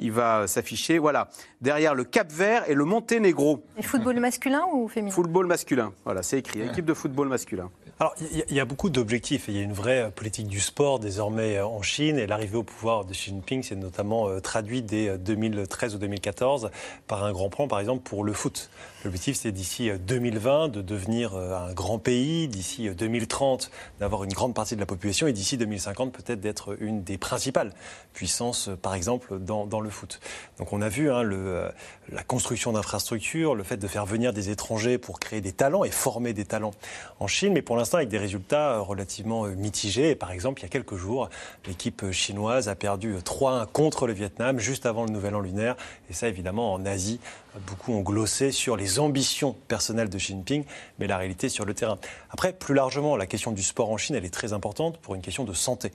[0.00, 1.28] Il va s'afficher, voilà,
[1.60, 3.62] derrière le Cap Vert et le Monténégro.
[3.76, 5.14] Et football masculin ou féminin?
[5.14, 7.70] Football masculin, voilà, c'est écrit, équipe de football masculin.
[7.98, 9.46] Alors, il y, a beaucoup d'objectifs.
[9.48, 12.18] Il y a une vraie politique du sport désormais en Chine.
[12.18, 16.70] Et l'arrivée au pouvoir de Xi Jinping s'est notamment euh, traduit dès 2013 ou 2014
[17.06, 18.68] par un grand plan, par exemple, pour le foot.
[19.06, 24.32] L'objectif, c'est d'ici 2020 euh, de devenir euh, un grand pays, d'ici 2030 d'avoir une
[24.32, 27.72] grande partie de la population et d'ici 2050 peut-être d'être une des principales
[28.12, 30.18] puissances, par exemple, dans, le foot.
[30.58, 34.98] Donc on a vu hein, la construction d'infrastructures, le fait de faire venir des étrangers
[34.98, 36.72] pour créer des talents et former des talents
[37.20, 37.52] en Chine.
[37.52, 40.14] Mais pour avec des résultats euh, relativement euh, mitigés.
[40.14, 41.28] par exemple, il y a quelques jours,
[41.66, 45.76] l'équipe euh, chinoise a perdu 3-1 contre le Vietnam juste avant le Nouvel An lunaire.
[46.10, 47.20] Et ça, évidemment, en Asie,
[47.66, 50.64] beaucoup ont glossé sur les ambitions personnelles de Xi Jinping,
[50.98, 51.98] mais la réalité sur le terrain.
[52.30, 55.22] Après, plus largement, la question du sport en Chine, elle est très importante pour une
[55.22, 55.92] question de santé.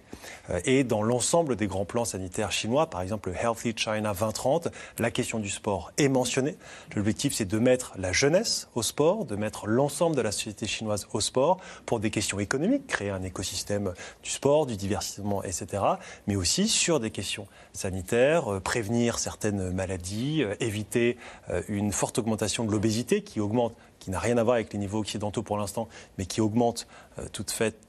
[0.66, 4.70] Et dans l'ensemble des grands plans sanitaires chinois, par exemple le Healthy China 2030,
[5.00, 6.58] la question du sport est mentionnée.
[6.96, 11.08] L'objectif, c'est de mettre la jeunesse au sport, de mettre l'ensemble de la société chinoise
[11.14, 13.94] au sport pour des questions économiques, créer un écosystème
[14.24, 15.84] du sport, du divertissement, etc.,
[16.28, 21.18] mais aussi sur des questions sanitaires, euh, prévenir certaines maladies, euh, éviter
[21.50, 24.80] euh, une forte augmentation de l'obésité qui augmente qui n'a rien à voir avec les
[24.80, 25.88] niveaux occidentaux pour l'instant,
[26.18, 26.88] mais qui augmente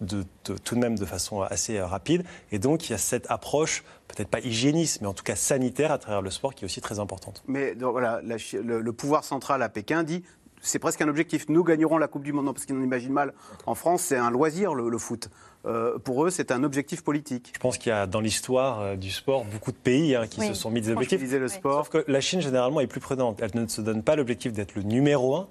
[0.00, 0.24] de,
[0.62, 2.22] tout de même de façon assez rapide.
[2.52, 5.90] Et donc, il y a cette approche, peut-être pas hygiéniste, mais en tout cas sanitaire
[5.90, 7.42] à travers le sport, qui est aussi très importante.
[7.48, 10.22] Mais voilà, le, pouvoir central à Pékin dit
[10.62, 11.48] c'est presque un objectif.
[11.48, 13.34] Nous gagnerons la Coupe du Monde, parce qu'ils en imaginent mal.
[13.66, 15.28] En France, c'est un loisir, le, foot.
[15.66, 17.52] Euh, pour eux, c'est un objectif politique.
[17.54, 20.40] Je pense qu'il y a dans l'histoire euh, du sport beaucoup de pays hein, qui
[20.40, 21.20] se sont mis des objectifs.
[21.20, 21.84] Le sport.
[21.84, 23.40] Sauf que la Chine, généralement, est plus prudente.
[23.42, 25.48] Elle ne se donne pas l'objectif d'être le numéro un.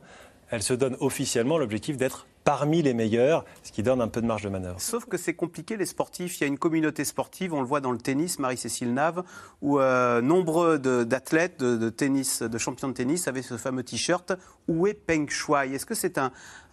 [0.50, 4.26] Elle se donne officiellement l'objectif d'être parmi les meilleurs, ce qui donne un peu de
[4.26, 4.80] marge de manœuvre.
[4.80, 6.40] Sauf que c'est compliqué les sportifs.
[6.40, 9.24] Il y a une communauté sportive, on le voit dans le tennis, Marie-Cécile Nave,
[9.62, 14.34] où euh, nombreux d'athlètes de, tennis, de champions de tennis avaient ce fameux t-shirt
[14.68, 15.74] Où est Peng Shuai?
[15.74, 16.32] Est-ce que c'est un,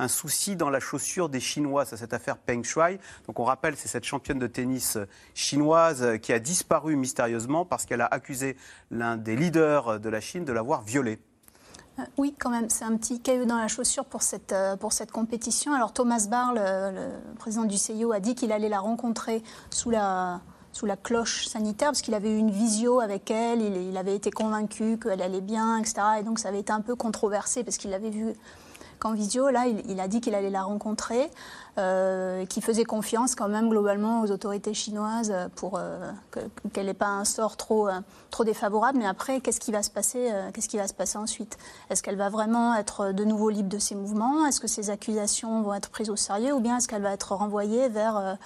[0.09, 2.99] souci dans la chaussure des Chinois, cette affaire Peng Shuai?
[3.27, 4.99] Donc on rappelle, c'est cette championne de tennis
[5.35, 8.57] chinoise qui a disparu mystérieusement parce qu'elle a accusé
[8.91, 11.19] l'un des leaders de la Chine de l'avoir violée.
[11.99, 14.77] Euh, oui, quand même, c'est un petit caillou dans la chaussure pour cette, euh,
[15.13, 15.73] compétition.
[15.75, 20.41] Alors Thomas Barr, le, président du CIO, a dit qu'il allait la rencontrer sous la,
[20.73, 24.15] sous la cloche sanitaire, parce qu'il avait eu une visio avec elle, il, il avait
[24.15, 25.95] été convaincu qu'elle allait bien, etc.
[26.21, 28.35] Et donc ça avait été un peu controversé, parce qu'il l'avait vu
[28.99, 31.31] qu'en visio, là, il, a dit qu'il allait la rencontrer,
[31.79, 36.11] euh, qu'il faisait confiance quand même globalement aux autorités chinoises pour euh,
[36.73, 38.99] qu'elle n'ait pas un sort trop, euh, trop défavorable.
[38.99, 40.29] Mais après, qu'est-ce qui va se passer
[40.69, 41.57] qui va se passer ensuite?
[41.88, 44.45] Est-ce qu'elle va vraiment être de nouveau libre de ses mouvements?
[44.47, 46.53] Est-ce que ses accusations vont être prises au sérieux?
[46.53, 48.37] Ou bien est-ce qu'elle va être renvoyée vers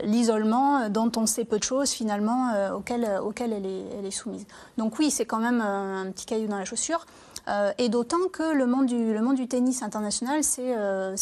[0.00, 3.66] l'isolement dont on sait peu de choses finalement auquel, auquel elle,
[4.06, 4.46] est, soumise?
[4.78, 7.04] Donc oui, c'est quand même un petit caillou dans la chaussure.
[7.46, 11.14] Euh, et d'autant que le monde du, le monde du tennis international s'est euh,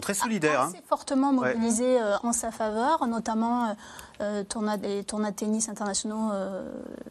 [0.00, 3.76] très solidaire, assez fortement mobilisé euh, en sa faveur, notamment
[4.48, 6.32] tournoi, des tournois de tennis internationaux,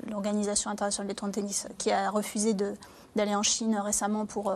[0.09, 2.73] l'Organisation internationale des tournois de tennis, qui a refusé de
[3.15, 4.53] d'aller en Chine récemment pour,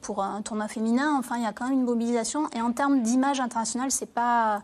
[0.00, 1.14] pour un tournoi féminin.
[1.16, 2.48] Enfin, il y a quand même une mobilisation.
[2.56, 4.62] Et en termes d'image internationale, c'est pas.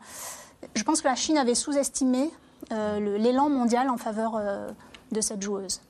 [0.75, 2.33] Je pense que la Chine avait sous-estimé
[2.71, 4.41] l'élan mondial en faveur
[5.13, 5.81] de cette joueuse.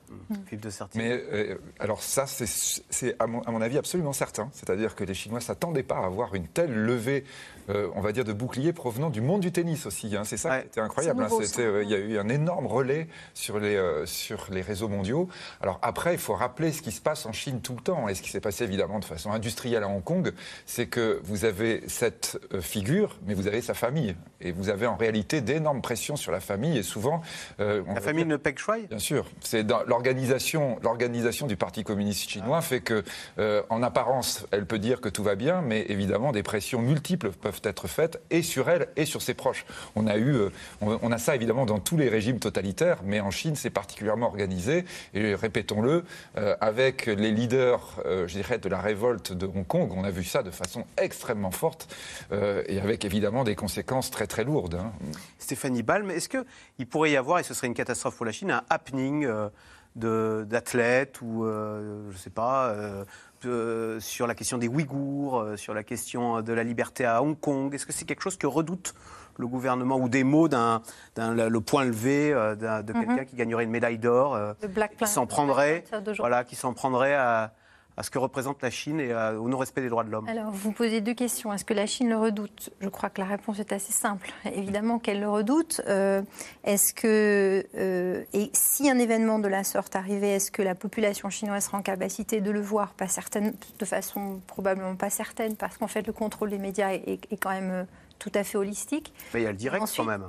[0.47, 4.49] Philippe de Mais euh, alors ça, c'est à, mon avis absolument certain.
[4.53, 7.25] C'est-à-dire que les Chinois s'attendaient pas à avoir une telle levée,
[7.71, 10.17] euh, on va dire, de boucliers provenant du monde du tennis aussi.
[10.17, 10.23] Hein.
[10.25, 11.23] C'est ça qui était incroyable.
[11.23, 11.29] Hein.
[11.59, 15.29] Euh, il y a eu un énorme relais sur les, sur les réseaux mondiaux.
[15.61, 18.15] Alors après, il faut rappeler ce qui se passe en Chine tout le temps et
[18.15, 20.33] ce qui s'est passé évidemment de façon industrielle à Hong Kong,
[20.67, 24.17] c'est que vous avez cette figure, mais vous avez sa famille.
[24.41, 27.23] Et vous avez en réalité d'énormes pressions sur la famille et souvent...
[27.59, 28.87] la famille ne Peng Shuai?
[28.89, 29.27] Bien sûr.
[29.41, 33.03] C'est dans l'organisation, l'organisation du Parti communiste chinois fait que,
[33.39, 37.31] euh, en apparence, elle peut dire que tout va bien, mais évidemment, des pressions multiples
[37.31, 39.65] peuvent être faites et sur elle et sur ses proches.
[39.95, 43.31] On a eu, euh, on, a ça évidemment dans tous les régimes totalitaires, mais en
[43.31, 44.85] Chine, c'est particulièrement organisé.
[45.15, 46.05] Et répétons-le,
[46.37, 50.25] euh, avec les leaders, je dirais, de la révolte de Hong Kong, on a vu
[50.25, 51.95] ça de façon extrêmement forte
[52.31, 54.75] et avec évidemment des conséquences très très lourdes.
[54.75, 54.93] Hein.
[55.39, 58.51] Stéphanie Balm, est-ce qu'il pourrait y avoir, et ce serait une catastrophe pour la Chine,
[58.51, 59.27] un happening
[59.97, 63.05] d'athlètes ou, euh, je ne sais pas, euh,
[64.01, 67.75] sur la question des Ouïghours, euh, sur la question de la liberté à Hong Kong.
[67.75, 68.95] Est-ce que c'est quelque chose que redoute
[69.39, 70.81] le gouvernement ou des mots d'un,
[71.17, 73.07] le point levé de mhm.
[73.07, 74.55] quelqu'un qui gagnerait une médaille d'or,
[74.99, 75.85] qui s'en prendrait,
[76.19, 77.53] voilà, qui s'en prendrait à
[77.97, 80.73] à ce que représente la Chine et au non-respect des droits de l'homme Alors, vous
[80.73, 81.53] posez deux questions.
[81.53, 82.71] Est-ce que la Chine le redoute?
[82.81, 84.31] Je crois que la réponse est assez simple.
[84.45, 85.81] Évidemment qu'elle le redoute.
[85.89, 86.23] Euh,
[86.65, 91.31] est-ce que, euh, et si un événement de la sorte arrivait, est-ce que la population
[91.31, 92.93] chinoise sera en capacité de le voir?
[92.93, 97.37] Pas certaine, de façon probablement pas certaine, parce qu'en fait, le contrôle des médias est,
[97.41, 97.85] quand même euh,
[98.19, 99.15] tout à fait holistique.
[99.33, 100.25] Mais il y a le direct quand même.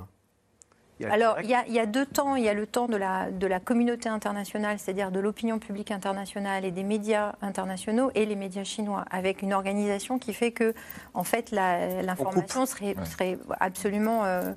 [1.04, 2.34] Alors, il y, a, deux temps.
[2.36, 5.90] Il y a le temps de la, de la communauté internationale, c'est-à-dire de l'opinion publique
[5.90, 10.74] internationale et des médias internationaux et les médias chinois, avec une organisation qui fait que,
[11.14, 14.52] en fait, l'information serait, serait, absolument euh,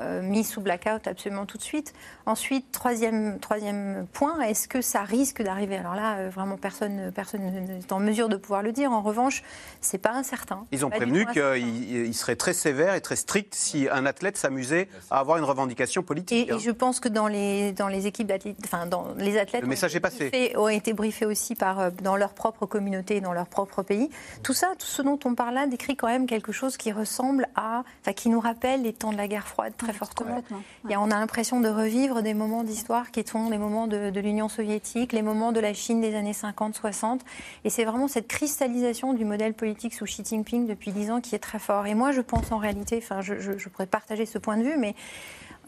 [0.00, 1.94] euh, mis sous blackout absolument tout de suite.
[2.26, 5.76] Ensuite, troisième, troisième point, est-ce que ça risque d'arriver?
[5.76, 8.92] Alors là, euh, vraiment, personne personne n'est en mesure de pouvoir le dire.
[8.92, 9.42] En revanche,
[9.80, 10.64] c'est pas incertain.
[10.72, 15.20] Ils ont prévenu qu'ils seraient très sévères et très stricts si un athlète s'amusait à
[15.20, 16.48] avoir une revendication politique.
[16.48, 16.58] Et, hein.
[16.58, 19.94] je pense que dans les, dans les équipes d'athlètes, enfin, dans les athlètes Le message
[19.94, 20.28] ont, est passé.
[20.30, 23.82] Briefés, ont été briefés aussi par, euh, dans leur propre communauté et dans leur propre
[23.82, 24.10] pays.
[24.42, 27.48] Tout ça, tout ce dont on parle là, décrit quand même quelque chose qui ressemble
[27.54, 30.42] à, enfin, qui nous rappelle les temps de la guerre froide très fortement.
[30.88, 34.48] Et on a l'impression de revivre des moments d'histoire qui sont les moments de, l'Union
[34.48, 37.20] soviétique, les moments de la Chine des années 50-60.
[37.64, 41.34] Et c'est vraiment cette cristallisation du modèle politique sous Xi Jinping depuis dix ans qui
[41.34, 41.86] est très fort.
[41.86, 44.76] Et moi, je pense en réalité, enfin, je, je pourrais partager ce point de vue,
[44.78, 44.94] mais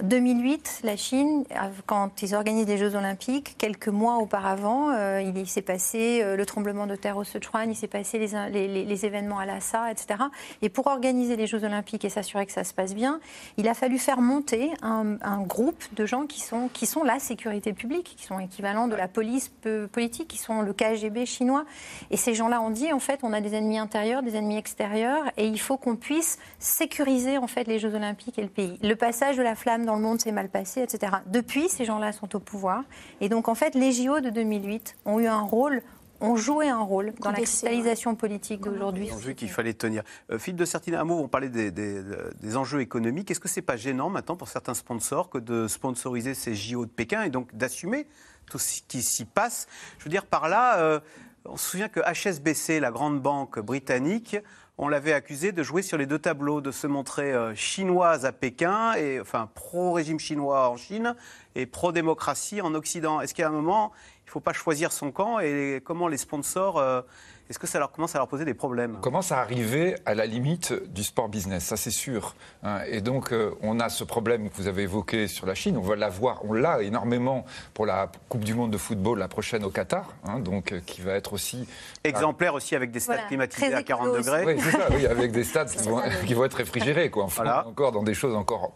[0.02, 1.44] 2008, la Chine,
[1.86, 6.46] quand ils organisent des Jeux Olympiques, quelques mois auparavant, euh, il s'est passé euh, le
[6.46, 10.20] tremblement de terre au Sichuan, il s'est passé les, événements à Lhasa, etc.
[10.62, 13.18] Et pour organiser les Jeux Olympiques et s'assurer que ça se passe bien,
[13.56, 17.72] il a fallu faire monter un, groupe de gens qui sont, qui sont la sécurité
[17.72, 19.50] publique, qui sont équivalents de la police
[19.92, 21.64] politique, qui sont le KGB chinois.
[22.10, 25.24] Et ces gens-là ont dit, en fait, on a des ennemis intérieurs, des ennemis extérieurs,
[25.36, 28.78] et il faut qu'on puisse sécuriser en fait les Jeux Olympiques et le pays.
[28.82, 31.12] Le passage de la flamme dans le monde s'est mal passé, etc.
[31.26, 32.84] Depuis, ces gens-là sont au pouvoir.
[33.22, 35.82] Et donc, en fait, les JO de 2008 ont eu un rôle
[36.20, 39.08] ont joué un rôle dans la cristallisation politique d'aujourd'hui.
[39.20, 40.02] vu qu'il fallait tenir?
[40.32, 43.30] Euh, Philippe de Certina, on parlait des, des, enjeux économiques.
[43.30, 46.86] Est-ce que ce n'est pas gênant maintenant pour certains sponsors que de sponsoriser ces JO
[46.86, 48.08] de Pékin et donc d'assumer
[48.50, 49.68] tout ce qui s'y passe?
[49.98, 50.98] Je veux dire, par là, euh,
[51.44, 54.36] on se souvient que HSBC, la grande banque britannique,
[54.78, 58.30] on l'avait accusée de jouer sur les deux tableaux, de se montrer euh, chinoise à
[58.30, 61.16] Pékin, et, enfin pro-régime chinois en Chine
[61.56, 63.20] et pro-démocratie en Occident.
[63.20, 63.92] Est-ce qu'à un moment,
[64.24, 67.02] il ne faut pas choisir son camp et comment les sponsors euh,
[67.50, 68.96] est-ce que ça leur commence à leur poser des problèmes?
[68.98, 72.34] On commence à arriver à la limite du sport business, ça c'est sûr.
[72.62, 72.80] Hein.
[72.86, 75.82] Et donc euh, on a ce problème que vous avez évoqué sur la Chine, on
[75.82, 79.70] va l'avoir, on l'a énormément pour la Coupe du Monde de football, la prochaine au
[79.70, 81.66] Qatar, hein, donc euh, qui va être aussi...
[82.04, 84.44] Exemplaire aussi avec des stades climatisés à 40 degrés.
[84.44, 87.24] Oui, c'est ça, oui, avec des stades qui vont, qui vont, être réfrigérés, quoi.
[87.24, 88.72] Enfin, encore dans des choses encore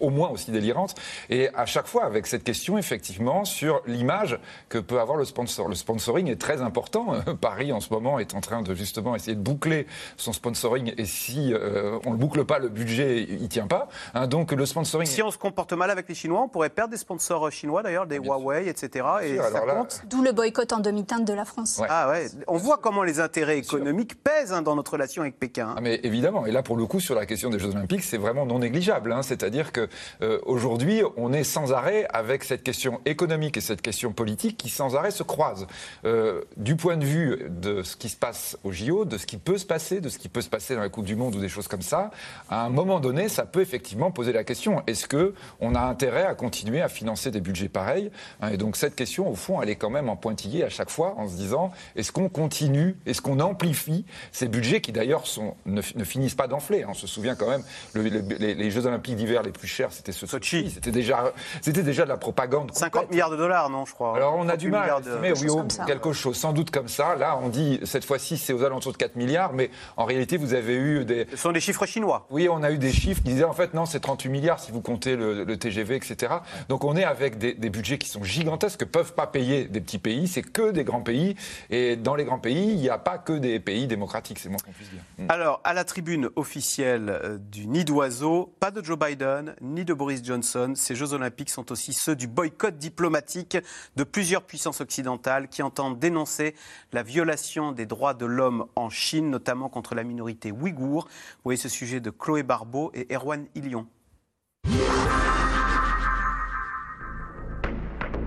[0.00, 0.94] au moins aussi délirantes.
[1.28, 4.38] Et à chaque fois avec cette question, effectivement, sur l'image
[4.70, 5.68] que peut avoir le sponsor.
[5.68, 7.14] Le sponsoring est très important.
[7.40, 11.04] Paris en ce moment est en train de justement essayer de boucler son sponsoring et
[11.04, 13.88] si euh, on ne le boucle pas, le budget il tient pas.
[14.14, 14.26] Hein.
[14.26, 15.06] donc le sponsoring.
[15.06, 18.06] Si on se comporte mal avec les Chinois, on pourrait perdre des sponsors chinois d'ailleurs,
[18.06, 19.06] des Huawei, etc.
[19.22, 20.02] Et ça compte.
[20.06, 21.80] D'où le boycott en demi-teinte de la France.
[21.88, 22.28] Ah ouais.
[22.46, 25.74] On voit comment les intérêts économiques pèsent hein, dans notre relation avec Pékin.
[25.76, 26.46] Ah, mais évidemment.
[26.46, 29.12] Et là, pour le coup, sur la question des Jeux Olympiques, c'est vraiment non négligeable.
[29.12, 29.22] Hein.
[29.22, 29.88] C'est-à-dire dire que
[30.22, 34.68] euh, aujourd'hui, on est sans arrêt avec cette question économique et cette question politique qui
[34.68, 35.66] sans arrêt se croisent.
[36.04, 39.36] Euh, du point de vue de ce qui se passe au JO, de ce qui
[39.36, 41.40] peut se passer, de ce qui peut se passer dans la Coupe du Monde ou
[41.40, 42.10] des choses comme ça,
[42.48, 46.24] à un moment donné, ça peut effectivement poser la question est-ce que on a intérêt
[46.24, 49.70] à continuer à financer des budgets pareils hein, Et donc cette question, au fond, elle
[49.70, 53.20] est quand même en pointillé à chaque fois en se disant est-ce qu'on continue, est-ce
[53.20, 55.24] qu'on amplifie ces budgets qui d'ailleurs
[55.66, 56.88] ne, ne, finissent pas d'enfler hein.
[56.90, 57.62] On se souvient quand même
[57.94, 60.70] le, les, les, Jeux Olympiques d'hiver les plus chers, c'était ce Sochi.
[60.70, 62.72] C'était déjà, c'était déjà de la propagande.
[62.74, 64.16] 50 milliards de dollars, non, je crois.
[64.16, 67.16] Alors on a du mal à estimer, oui, oh, quelque chose, sans doute comme ça.
[67.16, 70.54] Là, on dit cette fois-ci c'est aux alentours de 4 milliards, mais en réalité vous
[70.54, 71.26] avez eu des.
[71.30, 72.26] Ce sont des chiffres chinois.
[72.30, 74.72] Oui, on a eu des chiffres qui disaient en fait non, c'est 38 milliards si
[74.72, 76.34] vous comptez le, TGV, etc.
[76.68, 79.80] Donc on est avec des, des, budgets qui sont gigantesques que peuvent pas payer des
[79.80, 80.28] petits pays.
[80.28, 81.34] C'est que des grands pays,
[81.70, 84.58] et dans les grands pays, il n'y a pas que des pays démocratiques, c'est moins
[84.58, 85.00] qu'on puisse dire.
[85.28, 89.94] Alors à la tribune officielle euh, du nid d'oiseau, pas de Joe Biden ni de
[89.94, 90.72] Boris Johnson.
[90.76, 93.56] Ces Jeux olympiques sont aussi ceux du boycott diplomatique
[93.96, 96.54] de plusieurs puissances occidentales qui entendent dénoncer
[96.92, 101.04] la violation des droits de l'homme en Chine, notamment contre la minorité ouïghour.
[101.04, 103.86] Vous voyez ce sujet de Chloé Barbeau et Erwan Ilion.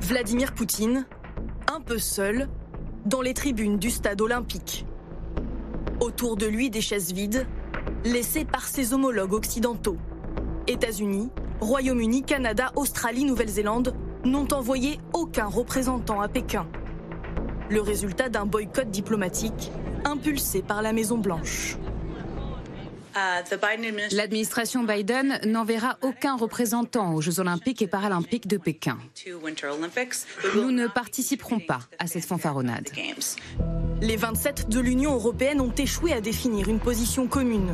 [0.02, 1.06] Vladimir Poutine,
[1.72, 2.48] un peu seul,
[3.06, 4.86] dans les tribunes du stade olympique.
[6.00, 7.46] Autour de lui des chaises vides,
[8.06, 9.98] laissées par ses homologues occidentaux.
[10.68, 16.66] États-Unis, Royaume-Uni, Canada, Australie, Nouvelle-Zélande n'ont envoyé aucun représentant à Pékin.
[17.69, 19.71] Le résultat d'un boycott diplomatique
[20.03, 21.77] impulsé par la Maison-Blanche.
[24.12, 28.97] L'administration Biden n'enverra aucun représentant aux Jeux olympiques et paralympiques de Pékin.
[30.55, 32.89] Nous ne participerons pas à cette fanfaronnade.
[34.01, 37.73] Les 27 de l'Union européenne ont échoué à définir une position commune.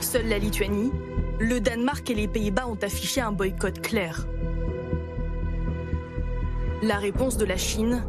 [0.00, 0.92] Seule la Lituanie,
[1.40, 4.26] le Danemark et les Pays-Bas ont affiché un boycott clair.
[6.82, 8.04] La réponse de la Chine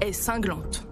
[0.00, 0.86] est cinglante.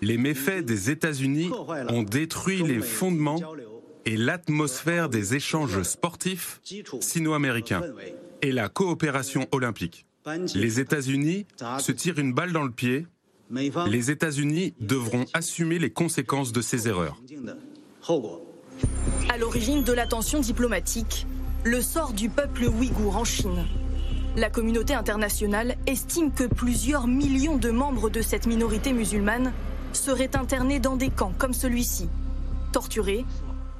[0.00, 1.50] Les méfaits des États-Unis
[1.88, 3.40] ont détruit les fondements
[4.04, 6.60] et l'atmosphère des échanges sportifs
[7.00, 7.82] sino-américains
[8.42, 10.06] et la coopération olympique.
[10.54, 11.46] Les États-Unis
[11.78, 13.06] se tirent une balle dans le pied
[13.50, 17.20] les États-Unis devront assumer les conséquences de ces erreurs.
[19.30, 21.26] À l'origine de la tension diplomatique,
[21.64, 23.66] le sort du peuple ouïghour en Chine.
[24.36, 29.52] La communauté internationale estime que plusieurs millions de membres de cette minorité musulmane
[29.92, 32.08] seraient internés dans des camps comme celui-ci,
[32.72, 33.24] torturés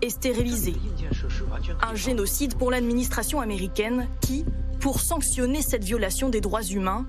[0.03, 0.77] et stérilisés.
[1.83, 4.45] Un génocide pour l'administration américaine qui,
[4.81, 7.07] pour sanctionner cette violation des droits humains,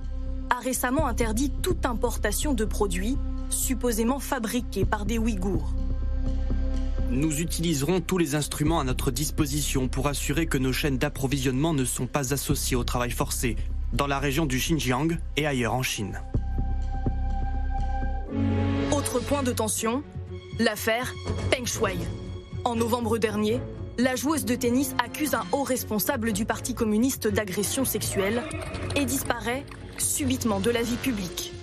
[0.49, 3.17] a récemment interdit toute importation de produits
[3.49, 5.73] supposément fabriqués par des Ouïghours.
[7.12, 11.84] Nous utiliserons tous les instruments à notre disposition pour assurer que nos chaînes d'approvisionnement ne
[11.84, 13.56] sont pas associées au travail forcé
[13.93, 16.22] dans la région du Xinjiang et ailleurs en Chine.
[18.91, 20.04] Autre point de tension,
[20.60, 21.15] l'affaire
[21.50, 21.98] Peng Shuai.
[22.63, 23.60] En novembre dernier,
[23.98, 28.43] la joueuse de tennis accuse un haut responsable du Parti communiste d'agression sexuelle
[28.95, 29.65] et disparaît
[29.98, 31.54] subitement de la vie publique.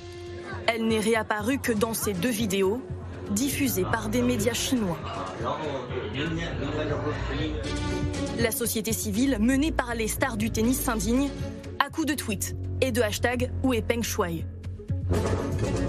[0.67, 2.83] Elle n'est réapparue que dans ces deux vidéos,
[3.31, 4.99] diffusées par des médias chinois.
[8.39, 11.29] La société civile, menée par les stars du tennis, s'indigne
[11.85, 14.45] à coups de tweets et de hashtags où est Peng Shuai.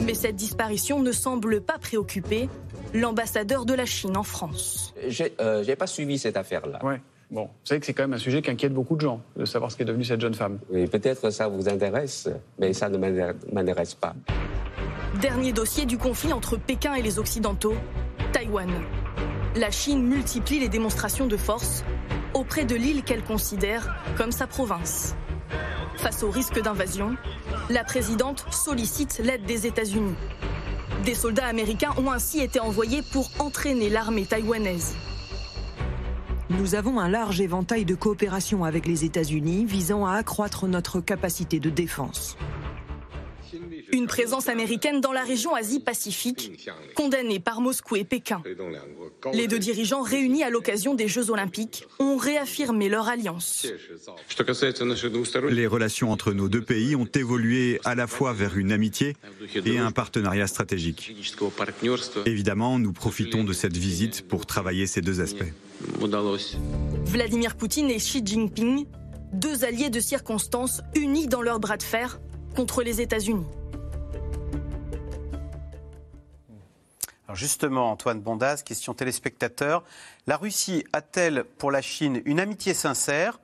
[0.05, 2.49] Mais cette disparition ne semble pas préoccuper
[2.93, 4.93] l'ambassadeur de la Chine en France.
[5.07, 6.79] J'ai euh, pas suivi cette affaire-là.
[7.29, 9.43] Bon, vous savez que c'est quand même un sujet qui inquiète beaucoup de gens, de
[9.43, 10.59] savoir ce qu'est devenue cette jeune femme.
[10.69, 14.15] Oui, peut-être ça vous intéresse, mais ça ne m'intéresse pas.
[15.15, 17.73] Dernier dossier du conflit entre Pékin et les Occidentaux,
[18.33, 18.69] Taïwan.
[19.55, 21.83] La Chine multiplie les démonstrations de force
[22.35, 25.15] auprès de l'île qu'elle considère comme sa province.
[25.95, 27.15] Face au risque d'invasion,
[27.71, 30.15] la présidente sollicite l'aide des États-Unis.
[31.03, 34.93] Des soldats américains ont ainsi été envoyés pour entraîner l'armée taïwanaise.
[36.51, 41.59] Nous avons un large éventail de coopération avec les États-Unis visant à accroître notre capacité
[41.59, 42.37] de défense.
[43.91, 48.41] Une présence américaine dans la région Asie-Pacifique, condamnée par Moscou et Pékin.
[49.33, 53.67] Les deux dirigeants réunis à l'occasion des Jeux olympiques ont réaffirmé leur alliance.
[55.49, 59.15] Les relations entre nos deux pays ont évolué à la fois vers une amitié
[59.65, 61.15] et un partenariat stratégique.
[62.25, 65.53] Évidemment, nous profitons de cette visite pour travailler ces deux aspects.
[67.05, 68.85] Vladimir Poutine et Xi Jinping,
[69.33, 72.19] deux alliés de circonstance unis dans leur bras de fer
[72.55, 73.45] contre les États-Unis.
[77.35, 79.83] Justement, Antoine Bondaz, question téléspectateur.
[80.27, 83.39] La Russie a-t-elle pour la Chine une amitié sincère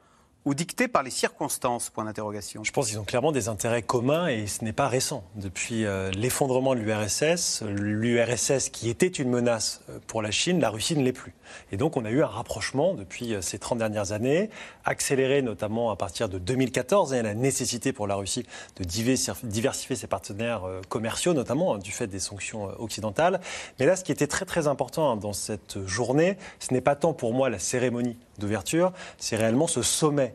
[0.45, 1.89] ou dictée par les circonstances?
[1.89, 2.63] Point d'interrogation.
[2.63, 5.23] Je pense qu'ils ont clairement des intérêts communs et ce n'est pas récent.
[5.36, 10.69] Depuis euh, l'effondrement de l'URSS, l'URSS qui était une menace euh, pour la Chine, la
[10.69, 11.34] Russie ne l'est plus.
[11.71, 14.49] Et donc on a eu un rapprochement depuis euh, ces 30 dernières années,
[14.86, 18.45] accéléré notamment à partir de 2014 et la nécessité pour la Russie
[18.78, 23.39] de diversifier ses partenaires commerciaux, notamment hein, du fait des sanctions occidentales.
[23.80, 26.95] Mais là, ce qui était très très important hein, dans cette journée, ce n'est pas
[26.95, 30.32] tant pour moi la cérémonie d'ouverture, c'est réellement ce sommet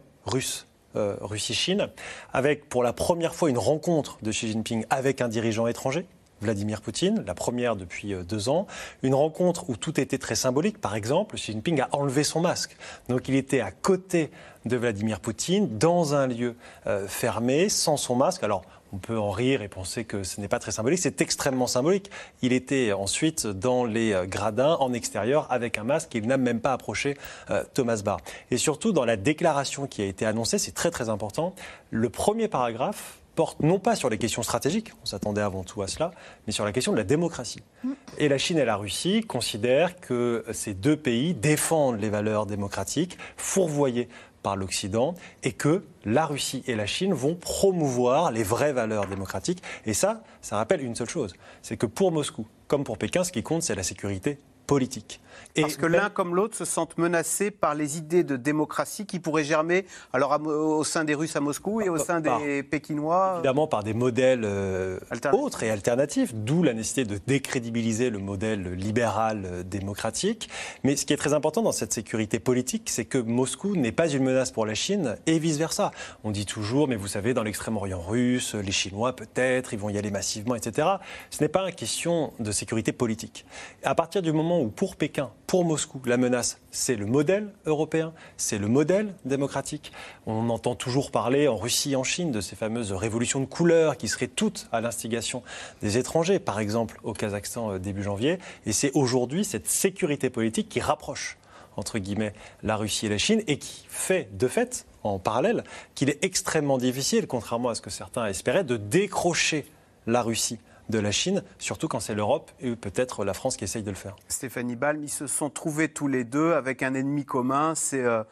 [0.97, 1.89] Euh, Russie-Chine,
[2.33, 6.07] avec pour la première fois une rencontre de Xi Jinping avec un dirigeant étranger,
[6.41, 8.67] Vladimir Poutine, la première depuis euh, deux ans.
[9.03, 10.81] Une rencontre où tout était très symbolique.
[10.81, 12.77] Par exemple, Xi Jinping a enlevé son masque.
[13.11, 14.31] Donc il était à côté
[14.65, 16.57] de Vladimir Poutine, dans un lieu
[16.87, 18.43] euh, fermé, sans son masque.
[18.43, 18.63] Alors
[18.93, 21.01] on peut en rire et penser que ce n'est pas très symbolique.
[21.01, 22.11] C'est extrêmement symbolique.
[22.43, 26.15] Il était ensuite dans les gradins, en extérieur, avec un masque.
[26.15, 27.17] Il n'a même pas approché
[27.51, 28.21] euh, Thomas Barr.
[28.51, 31.55] Et surtout, dans la déclaration qui a été annoncée, c'est très très important,
[31.91, 35.87] le premier paragraphe porte non pas sur les questions stratégiques, on s'attendait avant tout à
[35.87, 36.11] cela,
[36.47, 37.63] mais sur la question de la démocratie.
[37.85, 37.93] Mm.
[38.19, 43.17] Et la Chine et la Russie considèrent que ces deux pays défendent les valeurs démocratiques,
[43.37, 44.09] fourvoyées
[44.49, 49.63] par l'Occident et que la Russie et la Chine vont promouvoir les vraies valeurs démocratiques.
[49.85, 53.31] Et ça, ça rappelle une seule chose, c'est que pour Moscou, comme pour Pékin, ce
[53.31, 55.21] qui compte, c'est la sécurité politique.
[55.61, 59.45] Parce que l'un comme l'autre se sentent menacés par les idées de démocratie qui pourraient
[59.45, 63.83] germer alors au sein des Russes à Moscou et au sein des Pékinois Évidemment par
[63.83, 64.99] des modèles euh,
[65.33, 70.49] autres et alternatifs, d'où la nécessité de décrédibiliser le modèle libéral euh, démocratique.
[70.85, 74.09] Mais ce qui est très important dans cette sécurité politique, c'est que Moscou n'est pas
[74.09, 75.91] une menace pour la Chine et vice-versa.
[76.25, 79.99] On dit toujours, mais vous savez, dans l'extrême-orient russe, les Chinois peut-être, ils vont y
[79.99, 80.89] aller massivement, etc.
[81.31, 83.45] Ce n'est pas une question de sécurité politique.
[83.83, 88.13] À partir du moment où pour Pékin, pour Moscou, la menace, c'est le modèle européen,
[88.37, 89.93] c'est le modèle démocratique.
[90.27, 93.97] On entend toujours parler en Russie et en Chine de ces fameuses révolutions de couleurs
[93.97, 95.43] qui seraient toutes à l'instigation
[95.81, 98.39] des étrangers, par exemple au Kazakhstan euh, début janvier.
[98.67, 101.39] Et c'est aujourd'hui cette sécurité politique qui rapproche
[101.77, 105.65] entre guillemets la Russie et la Chine et qui fait de fait en parallèle
[105.95, 109.65] qu'il est extrêmement difficile, contrairement à ce que certains espéraient, de décrocher
[110.07, 110.59] la Russie
[110.89, 113.97] de la Chine, surtout quand c'est l'Europe et peut-être la France qui essaye de le
[113.97, 114.17] faire.
[114.29, 118.23] Stéphanie Balm, ils se sont trouvés tous les deux avec un ennemi commun, c'est euh,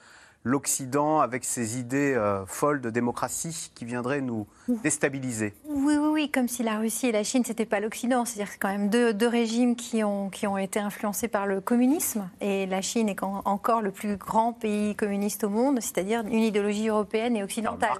[0.46, 4.46] l'Occident avec ses idées euh, folles de démocratie qui viendraient nous
[4.84, 5.54] déstabiliser.
[5.64, 8.24] Oui, oui, oui, comme si la Russie et la Chine, c'était pas l'Occident.
[8.24, 11.61] C'est-à-dire que quand même deux, deux, régimes qui ont, qui ont été influencés par le
[11.61, 12.28] communisme.
[12.40, 16.88] Et la Chine est encore le plus grand pays communiste au monde, c'est-à-dire une idéologie
[16.88, 17.90] européenne et occidentale.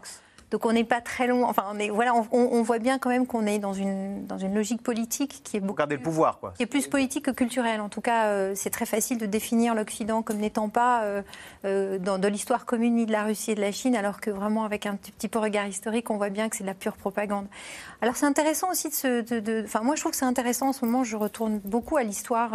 [0.51, 1.49] Donc on n'est pas très loin.
[1.49, 4.82] Enfin, on, voilà, on, voit bien quand même qu'on est dans une, dans une logique
[4.82, 6.53] politique qui est beaucoup plus, le pouvoir, quoi.
[6.57, 7.80] Qui est plus politique que culturelle.
[7.80, 11.22] En tout cas, euh, c'est très facile de définir l'Occident comme n'étant pas euh,
[11.64, 14.30] euh, dans de l'histoire commune ni de la Russie et de la Chine, alors que
[14.30, 16.97] vraiment avec un petit peu regard historique, on voit bien que c'est de la pure
[16.97, 17.47] propagande.
[18.01, 19.64] Alors c'est intéressant aussi de se...
[19.64, 22.53] enfin, moi je trouve que c'est intéressant en ce moment, je retourne beaucoup à l'histoire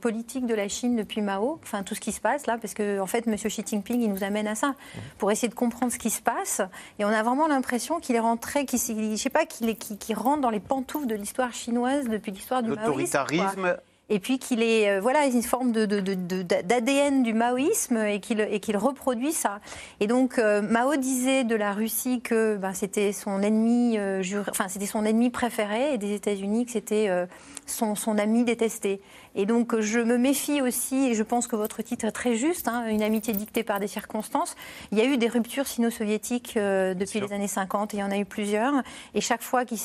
[0.00, 3.00] politique de la Chine depuis Mao, enfin tout ce qui se passe là, parce que
[3.00, 3.34] en fait, M.
[3.34, 4.74] Xi Jinping, il nous amène à ça,
[5.18, 6.60] pour essayer de comprendre ce qui se passe.
[6.98, 9.76] Et on a vraiment l'impression qu'il est rentré, qu'il, je sais pas, qu'il,
[10.16, 13.76] rentre dans les pantoufles de l'histoire chinoise depuis l'histoire du L'autoritarisme
[14.08, 18.60] et puis qu'il est euh, voilà une forme de, d'ADN du maoïsme et qu'il et
[18.60, 19.60] qu'il reproduit ça.
[20.00, 24.68] Et donc euh, Mao disait de la Russie que ben, c'était son ennemi euh, enfin
[24.68, 27.26] c'était son ennemi préféré et des États-Unis que c'était
[27.66, 29.00] son, son ami détesté.
[29.38, 32.68] Et donc, je me méfie aussi, et je pense que votre titre est très juste,
[32.68, 34.56] hein, une amitié dictée par des circonstances.
[34.92, 38.02] Il y a eu des ruptures sino-soviétiques euh, depuis les années 50, et il y
[38.02, 38.72] en a eu plusieurs.
[39.14, 39.76] Et chaque fois qu'il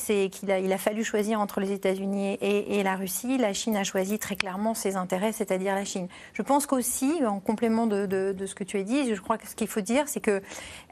[0.49, 4.19] a, il a, fallu choisir entre les États-Unis et, la Russie, la Chine a choisi
[4.19, 6.07] très clairement ses intérêts, c'est-à-dire la Chine.
[6.31, 9.55] Je pense qu'aussi, en complément de, ce que tu as dit, je crois que ce
[9.55, 10.41] qu'il faut dire, c'est que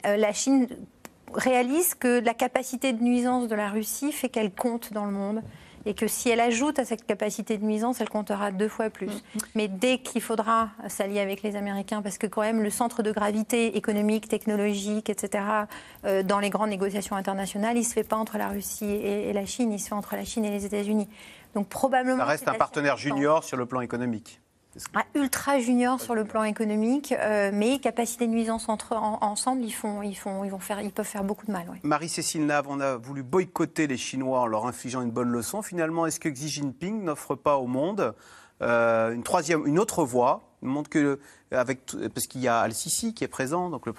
[0.04, 0.68] euh, la Chine
[1.32, 5.42] réalise que la capacité de nuisance de la Russie fait qu'elle compte dans le monde
[5.86, 9.08] et que si elle ajoute à cette capacité de nuisance, elle comptera deux fois plus.
[9.08, 9.44] Mm-hmm.
[9.54, 13.12] Mais dès qu'il faudra s'allier avec les Américains, parce que quand même le centre de
[13.12, 15.44] gravité économique, technologique, etc.,
[16.04, 19.32] euh, dans les grandes négociations internationales, il ne se fait pas entre la Russie et,
[19.32, 21.08] la Chine, il se fait entre la Chine et les États-Unis.
[21.54, 22.18] Donc probablement...
[22.18, 24.40] Ça reste un partenaire junior sur le plan économique.
[24.94, 29.72] Ah, ultra junior sur le plan économique, euh, mais capacité de nuisance entre ensemble, ils
[29.72, 31.66] font, ils font, ils vont faire, ils peuvent faire beaucoup de mal.
[31.82, 35.62] Marie-Cécile Nave, on a voulu boycotter les Chinois en leur infligeant une bonne leçon.
[35.62, 38.14] Finalement, est-ce que Xi Jinping n'offre pas au monde
[38.62, 41.18] euh, une troisième, une autre voie montre que
[41.52, 41.80] avec
[42.14, 43.92] parce qu'il y a Al-Sisi qui est présent, donc le,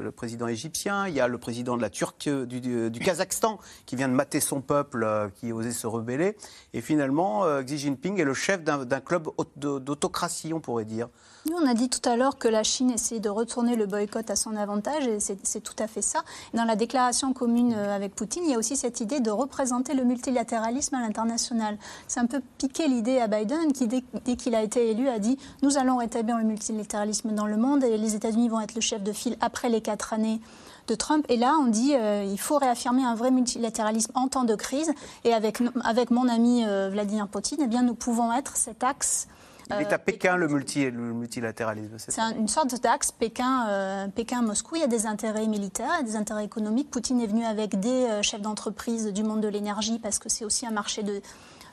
[0.00, 2.60] le, président égyptien, il y a le président de la Turquie, du,
[2.90, 6.36] du, Kazakhstan qui vient de mater son peuple, euh, qui osait se rebeller,
[6.74, 11.08] et finalement euh, Xi Jinping est le chef d'un club d'autocratie, on pourrait dire.
[11.48, 14.28] Nous, on a dit tout à l'heure que la Chine essayait de retourner le boycott
[14.28, 16.22] à son avantage, et c'est tout à fait ça.
[16.52, 19.94] Dans la déclaration commune euh, avec Poutine, il y a aussi cette idée de représenter
[19.94, 21.78] le multilatéralisme à l'international.
[22.06, 25.18] C'est un peu piqué l'idée à Biden, qui, dès, dès qu'il a été élu, a
[25.18, 28.80] dit Nous allons rétablir le multilatéralisme dans le monde et les États-Unis vont être le
[28.80, 30.40] chef de file après les quatre années
[30.86, 31.26] de Trump.
[31.28, 34.90] Et là, on dit euh, il faut réaffirmer un vrai multilatéralisme en temps de crise.
[35.24, 39.28] Et avec, avec mon ami euh, Vladimir Poutine, eh bien, nous pouvons être cet axe.
[39.70, 41.96] Il est à euh, Pékin, le, multi, le multilatéralisme.
[41.98, 44.76] C'est une sorte d'axe Pékin, Pékin-Moscou.
[44.76, 46.90] Il y a des intérêts militaires et des intérêts économiques.
[46.90, 50.66] Poutine est venu avec des chefs d'entreprise du monde de l'énergie parce que c'est aussi
[50.66, 51.20] un marché de,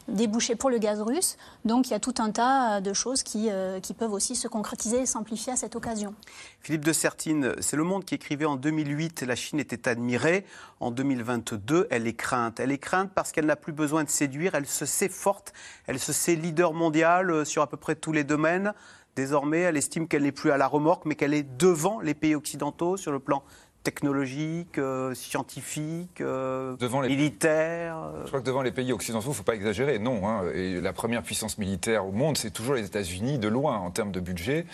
[0.08, 1.38] débouchés pour le gaz russe.
[1.66, 4.48] Donc il y a tout un tas de choses qui, euh, qui peuvent aussi se
[4.48, 6.14] concrétiser et s'amplifier à cette occasion.
[6.62, 10.46] Philippe de Sertine, c'est Le Monde qui écrivait en 2008 la Chine était admirée.
[10.80, 12.60] En 2022, elle est crainte.
[12.60, 14.56] Elle est crainte parce qu'elle n'a plus besoin de séduire.
[14.56, 15.54] Elle se sait forte.
[15.88, 18.74] Elle se sait leader mondial euh, sur à peu près tous les domaines.
[19.16, 22.36] Désormais, elle estime qu'elle n'est plus à la remorque, mais qu'elle est devant les pays
[22.36, 23.44] occidentaux sur le plan
[23.86, 28.22] technologique, euh, scientifique, euh, militaire euh.
[28.24, 30.00] Je crois que devant les pays occidentaux, il ne faut pas exagérer.
[30.00, 30.28] Non.
[30.28, 30.46] Hein.
[30.56, 34.12] Et la première puissance militaire au monde, c'est toujours les États-Unis, de loin, en termes
[34.12, 34.66] de budget.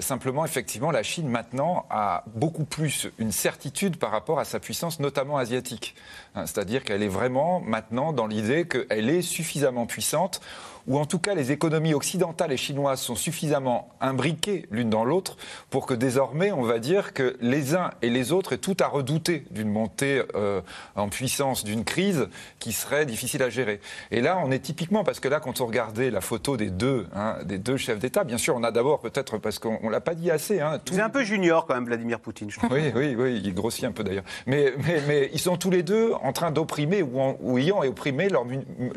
[0.00, 4.98] simplement, effectivement, la Chine, maintenant, a beaucoup plus une certitude par rapport à sa puissance,
[4.98, 5.94] notamment asiatique.
[6.34, 6.46] Hein.
[6.46, 10.40] C'est-à-dire qu'elle est vraiment, maintenant, dans l'idée qu'elle est suffisamment puissante
[10.86, 15.36] ou en tout cas les économies occidentales et chinoises sont suffisamment imbriquées l'une dans l'autre
[15.70, 18.86] pour que désormais on va dire que les uns et les autres aient tout à
[18.86, 20.60] redouter d'une montée euh,
[20.96, 22.28] en puissance d'une crise
[22.58, 23.80] qui serait difficile à gérer.
[24.10, 27.06] Et là on est typiquement parce que là quand on regardait la photo des deux,
[27.14, 30.14] hein, des deux chefs d'État, bien sûr on a d'abord peut-être parce qu'on l'a pas
[30.14, 30.60] dit assez.
[30.60, 30.94] Hein, tout...
[30.94, 32.50] C'est un peu junior quand même Vladimir Poutine.
[32.50, 32.70] Je trouve.
[32.72, 34.24] Oui oui oui il grossit un peu d'ailleurs.
[34.46, 38.28] Mais, mais, mais, ils sont tous les deux en train d'opprimer ou, ou, ayant opprimé
[38.28, 38.44] leur,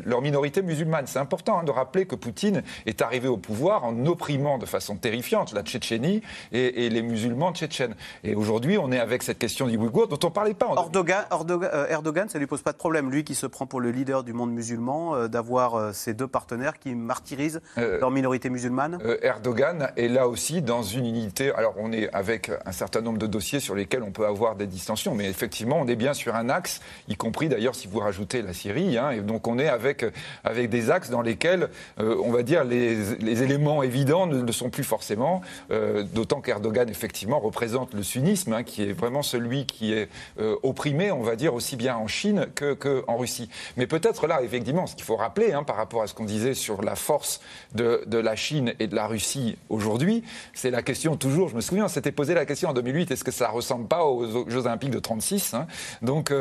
[0.04, 1.06] leur minorité musulmane.
[1.06, 4.96] C'est important hein, de rappeler que Poutine est arrivé au pouvoir en opprimant de façon
[4.96, 6.22] terrifiante la Tchétchénie
[6.52, 7.94] et, les musulmans tchétchènes.
[8.22, 10.74] Et aujourd'hui, on est avec cette question du Ouïghour dont on ne parlait pas.
[10.76, 13.80] Erdogan, euh, Erdogan, ça ne lui pose pas de problème, lui qui se prend pour
[13.80, 18.50] le leader du monde musulman, euh, d'avoir euh, ces deux partenaires qui martyrisent leur minorité
[18.50, 21.52] musulmane Erdogan est là aussi dans une unité.
[21.54, 24.66] Alors, on est avec un certain nombre de dossiers sur lesquels on peut avoir des
[24.66, 28.42] distensions, mais effectivement, on est bien sur un axe, y compris d'ailleurs si vous rajoutez
[28.42, 28.98] la Syrie.
[28.98, 30.04] Hein, et donc, on est avec,
[30.44, 31.63] avec des axes dans lesquels
[32.00, 37.38] euh, on va dire, les, éléments évidents ne, sont plus forcément, euh, d'autant qu'Erdogan, effectivement,
[37.38, 40.08] représente le sunnisme, hein, qui est vraiment celui qui est
[40.38, 43.48] euh, opprimé, on va dire, aussi bien en Chine qu'en que Russie.
[43.76, 46.54] Mais peut-être là, effectivement, ce qu'il faut rappeler, hein, par rapport à ce qu'on disait
[46.54, 47.40] sur la force
[47.74, 50.22] de, la Chine et de la Russie aujourd'hui,
[50.54, 53.24] c'est la question toujours, je me souviens, on s'était posé la question en 2008, est-ce
[53.24, 55.66] que ça ressemble pas aux Jeux Olympiques de 36 hein
[56.02, 56.32] Donc,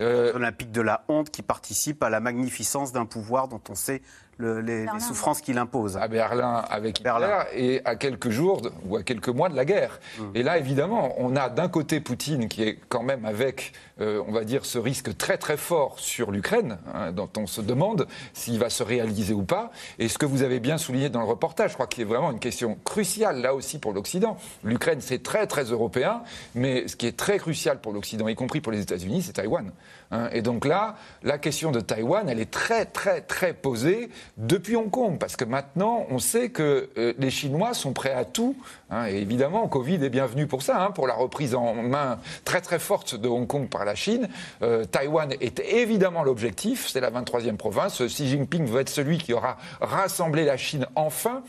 [0.00, 4.02] Olympiques de la honte qui participe à la magnificence d'un pouvoir dont on sait
[4.38, 5.96] les, souffrances qu'il impose.
[5.96, 7.44] À Berlin avec Berlin.
[7.54, 9.98] et à quelques jours ou à quelques mois de la guerre.
[10.18, 10.22] Mmh.
[10.34, 14.32] Et là, évidemment, on a d'un côté Poutine qui est quand même avec, euh, on
[14.32, 18.58] va dire, ce risque très très fort sur l'Ukraine, hein, dont on se demande s'il
[18.58, 19.70] va se réaliser ou pas.
[19.98, 22.30] Et ce que vous avez bien souligné dans le reportage, je crois qu'il est vraiment
[22.30, 24.36] une question cruciale là aussi pour l'Occident.
[24.64, 26.22] L'Ukraine, c'est très très européen,
[26.54, 29.70] mais ce qui est très crucial pour l'Occident, y compris pour les États-Unis, c'est Taïwan.
[30.10, 30.28] Hein.
[30.32, 34.90] Et donc là, la question de Taïwan, elle est très très très posée depuis Hong
[34.90, 38.56] Kong, parce que maintenant, on sait que euh, les Chinois sont prêts à tout.
[38.90, 42.60] Hein, et évidemment, Covid est bienvenu pour ça, hein, pour la reprise en main très
[42.60, 44.28] très forte de Hong Kong par la Chine.
[44.62, 48.00] Euh, Taïwan est évidemment l'objectif, c'est la 23e province.
[48.00, 51.42] Xi Jinping veut être celui qui aura rassemblé la Chine enfin.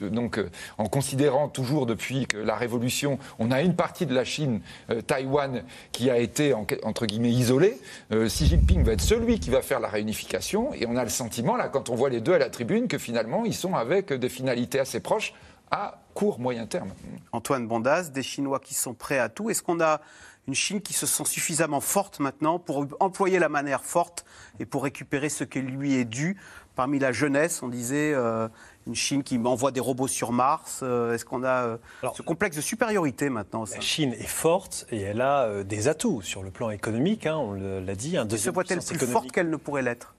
[0.00, 4.24] Donc, euh, en considérant toujours depuis que la révolution, on a une partie de la
[4.24, 4.60] Chine,
[5.06, 7.71] Taïwan, qui a été entre guillemets isolée.
[8.10, 10.72] Xi Jinping va être celui qui va faire la réunification.
[10.74, 12.98] Et on a le sentiment, là, quand on voit les deux à la tribune que
[12.98, 15.34] finalement, ils sont avec des finalités assez proches
[15.70, 16.90] à court, moyen terme.
[17.32, 19.48] Antoine Bondas, des Chinois qui sont prêts à tout.
[19.48, 20.00] Est-ce qu'on a
[20.46, 24.24] une Chine qui se sent suffisamment forte maintenant pour employer la manière forte
[24.60, 26.36] et pour récupérer ce qui lui est dû
[26.74, 28.48] Parmi la jeunesse, on disait euh,
[28.86, 30.80] une Chine qui envoie des robots sur Mars.
[30.82, 31.76] Euh, est-ce qu'on a euh,
[32.14, 36.42] ce complexe de supériorité maintenant La Chine est forte et elle a des atouts sur
[36.42, 38.16] le plan économique, hein, on l'a dit.
[38.16, 40.14] Un se voit-elle plus forte qu'elle ne pourrait l'être?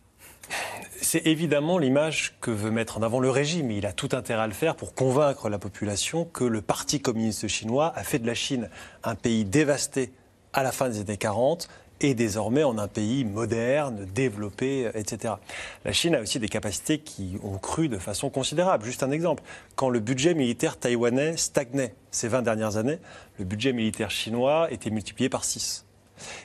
[1.01, 3.71] C'est évidemment l'image que veut mettre en avant le régime.
[3.71, 7.47] Il a tout intérêt à le faire pour convaincre la population que le Parti communiste
[7.47, 8.69] chinois a fait de la Chine
[9.03, 10.13] un pays dévasté
[10.53, 11.67] à la fin des années 40
[12.03, 15.35] et désormais en un pays moderne, développé, etc.
[15.85, 18.85] La Chine a aussi des capacités qui ont cru de façon considérable.
[18.85, 19.41] Juste un exemple,
[19.75, 22.99] quand le budget militaire taïwanais stagnait ces 20 dernières années,
[23.39, 25.85] le budget militaire chinois était multiplié par 6.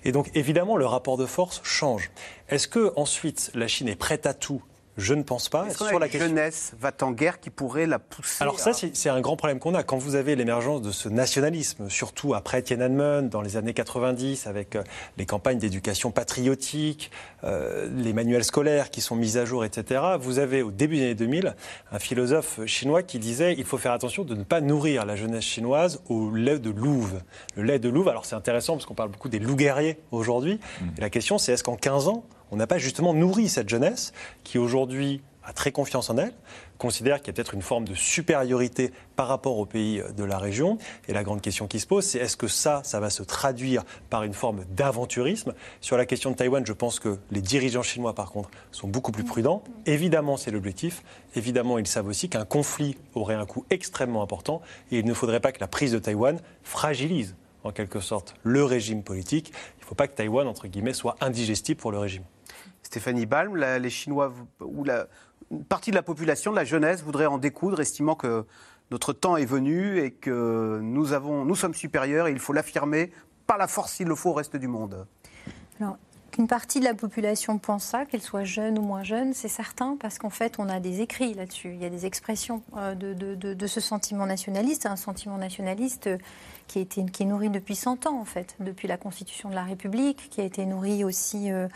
[0.04, 2.10] Et donc évidemment, le rapport de force change.
[2.48, 4.62] Est-ce que ensuite la Chine est prête à tout
[4.98, 5.70] je ne pense pas.
[5.70, 9.36] Sur la jeunesse va en guerre qui pourrait la pousser Alors ça, c'est un grand
[9.36, 9.84] problème qu'on a.
[9.84, 14.74] Quand vous avez l'émergence de ce nationalisme, surtout après Tiananmen, dans les années 90, avec
[14.74, 14.82] euh,
[15.16, 17.12] les campagnes d'éducation patriotique,
[17.44, 21.04] euh, les manuels scolaires qui sont mis à jour, etc., vous avez au début des
[21.04, 21.54] années 2000
[21.92, 25.44] un philosophe chinois qui disait il faut faire attention de ne pas nourrir la jeunesse
[25.44, 27.22] chinoise au lait de louve.
[27.54, 30.58] Le lait de louve, alors c'est intéressant parce qu'on parle beaucoup des loups guerriers aujourd'hui.
[30.80, 30.86] Mmh.
[30.98, 34.12] la question, c'est est-ce qu'en 15 ans, on n'a pas justement nourri cette jeunesse
[34.44, 36.34] qui aujourd'hui a très confiance en elle,
[36.76, 40.36] considère qu'il y a peut-être une forme de supériorité par rapport aux pays de la
[40.36, 40.76] région.
[41.08, 43.82] Et la grande question qui se pose, c'est est-ce que ça, ça va se traduire
[44.10, 45.54] par une forme d'aventurisme?
[45.80, 49.10] Sur la question de Taïwan, je pense que les dirigeants chinois, par contre, sont beaucoup
[49.10, 49.64] plus prudents.
[49.86, 51.02] Évidemment, c'est l'objectif.
[51.34, 54.60] Évidemment, ils savent aussi qu'un conflit aurait un coût extrêmement important
[54.92, 58.64] et il ne faudrait pas que la prise de Taïwan fragilise en quelque sorte le
[58.64, 59.52] régime politique.
[59.78, 62.24] Il ne faut pas que Taïwan, entre guillemets, soit indigestible pour le régime.
[62.88, 64.32] Stéphanie Balm, les Chinois
[64.62, 65.08] ou la,
[65.50, 68.46] une partie de la population, de la jeunesse, voudrait en découdre, estimant que
[68.90, 73.12] notre temps est venu et que nous, sommes supérieurs et il faut l'affirmer
[73.46, 75.06] par la force s'il le faut au reste du monde.
[76.38, 79.96] Qu'une partie de la population pense ça, qu'elle soit jeune ou moins jeune, c'est certain,
[79.98, 81.72] parce qu'en fait, on a des écrits là-dessus.
[81.74, 86.08] Il y a des expressions euh, de, de, de, ce sentiment nationaliste, un sentiment nationaliste
[86.68, 89.64] qui, été, qui est nourri depuis 100 ans, en fait, depuis la Constitution de la
[89.64, 91.50] République, qui a été nourri aussi.
[91.50, 91.66] Euh,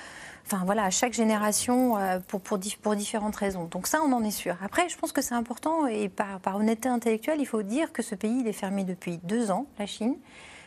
[0.45, 3.67] Enfin voilà, à chaque génération euh, pour, pour, pour, différentes raisons.
[3.67, 4.57] Donc ça, on en est sûr.
[4.61, 8.03] Après, je pense que c'est important et par, par, honnêteté intellectuelle, il faut dire que
[8.03, 10.17] ce pays il est fermé depuis deux ans, la Chine,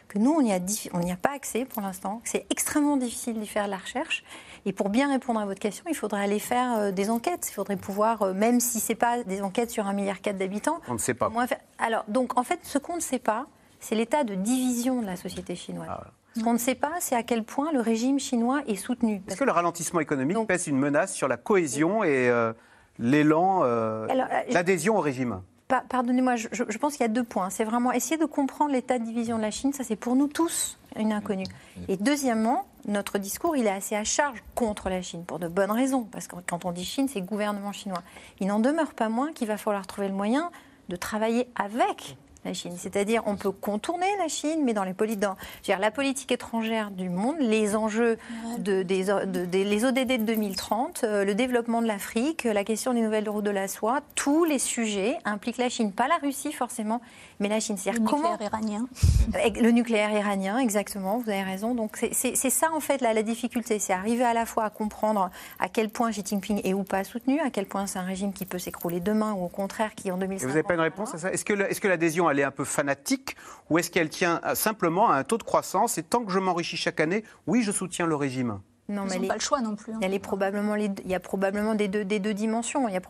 [0.07, 3.47] que nous, on n'y a, a, pas accès pour l'instant, que c'est extrêmement difficile d'y
[3.47, 4.23] faire de la recherche.
[4.65, 7.47] Et pour bien répondre à votre question, il faudrait aller faire euh, des enquêtes.
[7.49, 10.37] Il faudrait pouvoir, euh, même si ce n'est pas des enquêtes sur un milliard quatre
[10.37, 10.79] d'habitants.
[10.87, 11.31] On ne sait pas.
[11.77, 13.47] Alors, donc en fait, ce qu'on ne sait pas,
[13.79, 15.87] c'est l'état de division de la société chinoise.
[15.89, 16.03] Ah,
[16.35, 19.21] ce qu'on ne sait pas, c'est à quel point le régime chinois est soutenu.
[19.27, 22.51] Est-ce que le ralentissement économique pèse une menace sur la cohésion et euh,
[22.99, 24.07] l'élan, euh,
[24.49, 25.41] l'adhésion au régime?
[25.67, 27.49] Pardonnez-moi, je, pense qu'il y a deux points.
[27.49, 29.73] C'est vraiment essayer de comprendre l'état de division de la Chine.
[29.73, 31.47] Ça, c'est pour nous tous une inconnue.
[31.87, 35.71] Et deuxièmement, notre discours, il est assez à charge contre la Chine, pour de bonnes
[35.71, 36.03] raisons.
[36.03, 38.03] Parce que quand on dit Chine, c'est gouvernement chinois.
[38.39, 40.51] Il n'en demeure pas moins qu'il va falloir trouver le moyen
[40.89, 42.15] de travailler avec
[42.45, 42.73] la Chine.
[42.77, 47.09] C'est-à-dire, on peut contourner la Chine, mais dans les dans, dire, la politique étrangère du
[47.09, 48.17] monde, les enjeux
[48.59, 53.29] de, des, les ODD de 2030, euh, le développement de l'Afrique, la question des nouvelles
[53.29, 57.01] routes de la soie, tous les sujets impliquent la Chine, pas la Russie forcément,
[57.39, 57.77] mais la Chine.
[57.85, 58.87] Le nucléaire iranien.
[59.61, 61.75] Le nucléaire iranien, exactement, vous avez raison.
[61.75, 65.29] Donc c'est ça en fait la, la difficulté, c'est arriver à la fois à comprendre
[65.59, 68.33] à quel point Xi Jinping est ou pas soutenu, à quel point c'est un régime
[68.33, 70.41] qui peut s'écrouler demain ou au contraire qui en 2050...
[70.49, 71.31] vous n'avez pas une réponse à ça?
[71.31, 73.35] Est-ce que l'adhésion elle est un peu fanatique
[73.69, 75.97] ou est-ce qu'elle tient simplement à un taux de croissance?
[75.97, 79.27] Et tant que je m'enrichis chaque année, oui, je soutiens le régime non, mais Ils
[79.27, 79.93] pas le choix non plus.
[79.93, 79.99] Hein.
[80.01, 82.87] est probablement il y a probablement des deux, des deux dimensions.
[82.87, 83.01] Il y a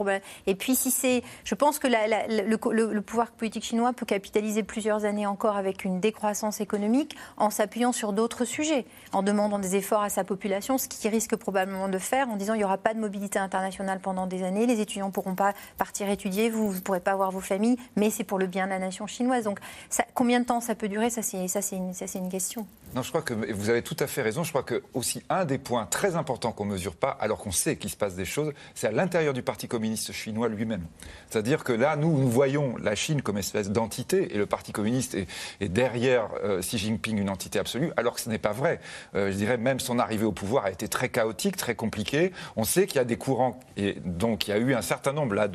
[0.47, 1.21] Et puis, si c'est.
[1.43, 6.61] Je pense que le, pouvoir politique chinois peut capitaliser plusieurs années encore avec une décroissance
[6.61, 11.09] économique en s'appuyant sur d'autres sujets, en demandant des efforts à sa population, ce qu'il
[11.11, 14.43] risque probablement de faire, en disant il n'y aura pas de mobilité internationale pendant des
[14.43, 17.77] années, les étudiants ne pourront pas partir étudier, vous ne pourrez pas voir vos familles,
[17.95, 19.43] mais c'est pour le bien de la nation chinoise.
[19.43, 19.59] Donc,
[19.89, 22.65] ça, combien de temps ça peut durer Ça, c'est une, une question.
[22.93, 24.43] Non, je crois que vous avez tout à fait raison.
[24.43, 27.51] Je crois que aussi un des point très important qu'on ne mesure pas, alors qu'on
[27.51, 30.85] sait qu'il se passe des choses, c'est à l'intérieur du Parti communiste chinois lui-même.
[31.29, 35.15] C'est-à-dire que là, nous, nous voyons la Chine comme espèce d'entité, et le Parti communiste
[35.15, 38.79] est, derrière euh, Xi Jinping une entité absolue, alors que ce n'est pas vrai.
[39.15, 42.31] Euh, je dirais même son arrivée au pouvoir a été très chaotique, très compliquée.
[42.55, 45.11] On sait qu'il y a des courants, et donc il y a eu un certain
[45.11, 45.49] nombre là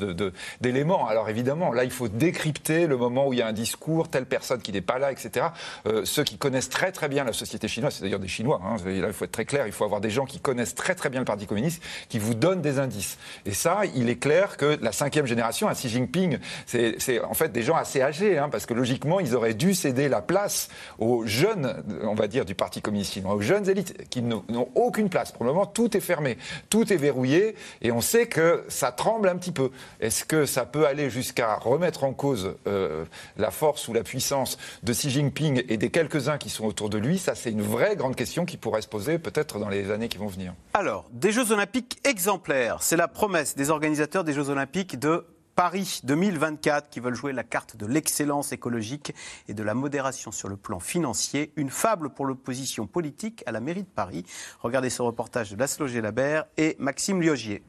[0.61, 1.07] d'éléments.
[1.07, 4.25] Alors évidemment, là, il faut décrypter le moment où il y a un discours, telle
[4.25, 5.47] personne qui n'est pas là, etc.
[5.87, 8.77] Euh, ceux qui connaissent très très bien la société chinoise, c'est d'ailleurs des Chinois, hein,
[8.85, 11.19] il faut être très clair, il faut avoir des gens qui connaissent très très bien
[11.19, 13.17] le Parti communiste, qui vous donnent des indices.
[13.45, 17.51] Et ça, il est clair que la cinquième génération, à Xi Jinping, c'est en fait
[17.51, 20.69] des gens assez âgés, hein, parce que logiquement, ils auraient dû céder la place
[20.99, 25.09] aux jeunes, on va dire, du Parti communiste chinois, aux jeunes élites, qui n'ont aucune
[25.09, 25.31] place.
[25.31, 26.37] Pour le moment, tout est fermé,
[26.69, 29.71] tout est verrouillé, et on sait que ça tremble un petit peu.
[29.99, 33.05] Est-ce que ça peut aller jusqu'à remettre en cause euh,
[33.37, 36.97] la force ou la puissance de Xi Jinping et des quelques-uns qui sont autour de
[36.97, 37.10] lui?
[37.17, 40.17] Ça, c'est une vraie grande question qui pourrait se poser peut-être dans les années qui
[40.17, 40.53] vont venir.
[40.73, 45.99] Alors, des Jeux Olympiques exemplaires, c'est la promesse des organisateurs des Jeux Olympiques de Paris
[46.03, 49.13] 2024 qui veulent jouer la carte de l'excellence écologique
[49.47, 51.51] et de la modération sur le plan financier.
[51.55, 54.25] Une fable pour l'opposition politique à la mairie de Paris.
[54.61, 57.63] Regardez ce reportage de Laszlo Labert et Maxime Liogier.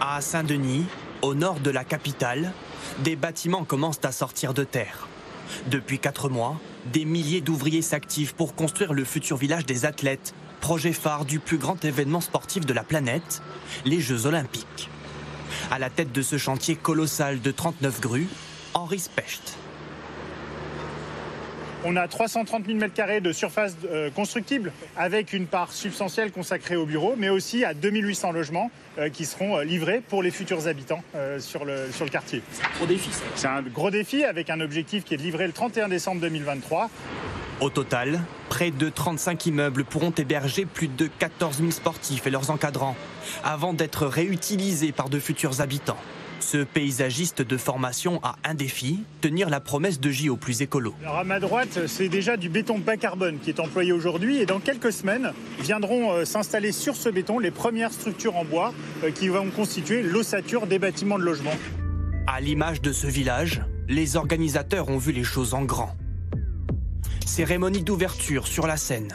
[0.00, 0.86] À Saint-Denis,
[1.22, 2.52] au nord de la capitale,
[2.98, 5.08] des bâtiments commencent à sortir de terre.
[5.66, 6.58] Depuis quatre mois,
[6.92, 11.58] des milliers d'ouvriers s'activent pour construire le futur village des athlètes, projet phare du plus
[11.58, 13.42] grand événement sportif de la planète,
[13.84, 14.88] les Jeux Olympiques.
[15.70, 18.28] À la tête de ce chantier colossal de 39 grues,
[18.74, 19.56] Henri Specht.
[21.86, 26.86] On a 330 000 m2 de surface euh, constructible avec une part substantielle consacrée aux
[26.86, 31.02] bureaux, mais aussi à 2800 logements euh, qui seront euh, livrés pour les futurs habitants
[31.38, 32.42] sur, le, sur le quartier.
[32.52, 35.46] C'est un gros défi, C'est un gros défi avec un objectif qui est de livrer
[35.46, 36.88] le 31 décembre 2023.
[37.60, 42.50] Au total, près de 35 immeubles pourront héberger plus de 14 000 sportifs et leurs
[42.50, 42.96] encadrants,
[43.44, 45.98] avant d'être réutilisés par de futurs habitants.
[46.44, 50.94] Ce paysagiste de formation a un défi, tenir la promesse de JO plus écolo.
[51.02, 54.44] Alors à ma droite, c'est déjà du béton bas carbone qui est employé aujourd'hui et
[54.44, 58.74] dans quelques semaines viendront euh, s'installer sur ce béton les premières structures en bois
[59.04, 61.54] euh, qui vont constituer l'ossature des bâtiments de logement.
[62.26, 65.96] À l'image de ce village, les organisateurs ont vu les choses en grand.
[67.24, 69.12] Cérémonie d'ouverture sur la Seine,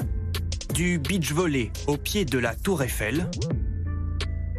[0.74, 3.30] du beach volley au pied de la Tour Eiffel,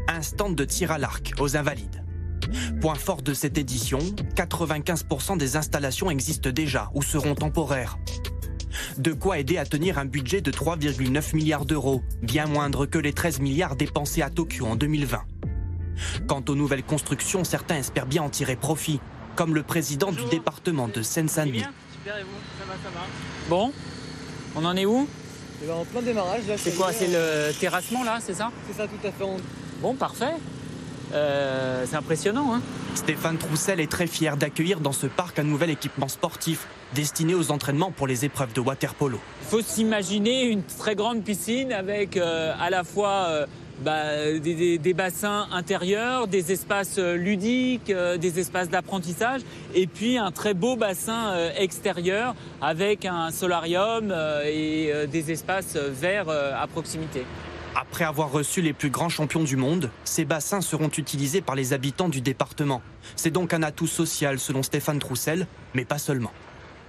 [0.06, 1.99] un stand de tir à l'arc aux Invalides.
[2.80, 3.98] Point fort de cette édition,
[4.36, 7.98] 95% des installations existent déjà ou seront temporaires.
[8.98, 13.12] De quoi aider à tenir un budget de 3,9 milliards d'euros, bien moindre que les
[13.12, 15.20] 13 milliards dépensés à Tokyo en 2020.
[16.26, 19.00] Quant aux nouvelles constructions, certains espèrent bien en tirer profit,
[19.36, 21.64] comme le président du département de Seine-Saint-Denis.
[23.48, 23.72] Bon,
[24.56, 25.06] on en est où?
[25.62, 26.42] Eh ben, En plein démarrage.
[26.56, 28.50] C'est quoi C'est le terrassement là, c'est ça?
[28.66, 29.24] C'est ça, tout à fait.
[29.82, 30.34] Bon, parfait.
[31.12, 32.54] Euh, c'est impressionnant.
[32.54, 32.62] Hein
[32.94, 37.50] Stéphane Troussel est très fier d'accueillir dans ce parc un nouvel équipement sportif destiné aux
[37.50, 39.18] entraînements pour les épreuves de waterpolo.
[39.42, 43.46] Il faut s'imaginer une très grande piscine avec euh, à la fois euh,
[43.80, 47.90] bah, des, bassins intérieurs, des espaces ludiques,
[48.20, 49.40] des espaces d'apprentissage,
[49.74, 56.66] et puis un très beau bassin extérieur avec un solarium et des espaces verts à
[56.66, 57.24] proximité.
[57.76, 61.72] Après avoir reçu les plus grands champions du monde, ces bassins seront utilisés par les
[61.72, 62.82] habitants du département.
[63.14, 66.32] C'est donc un atout social selon Stéphane Troussel, mais pas seulement.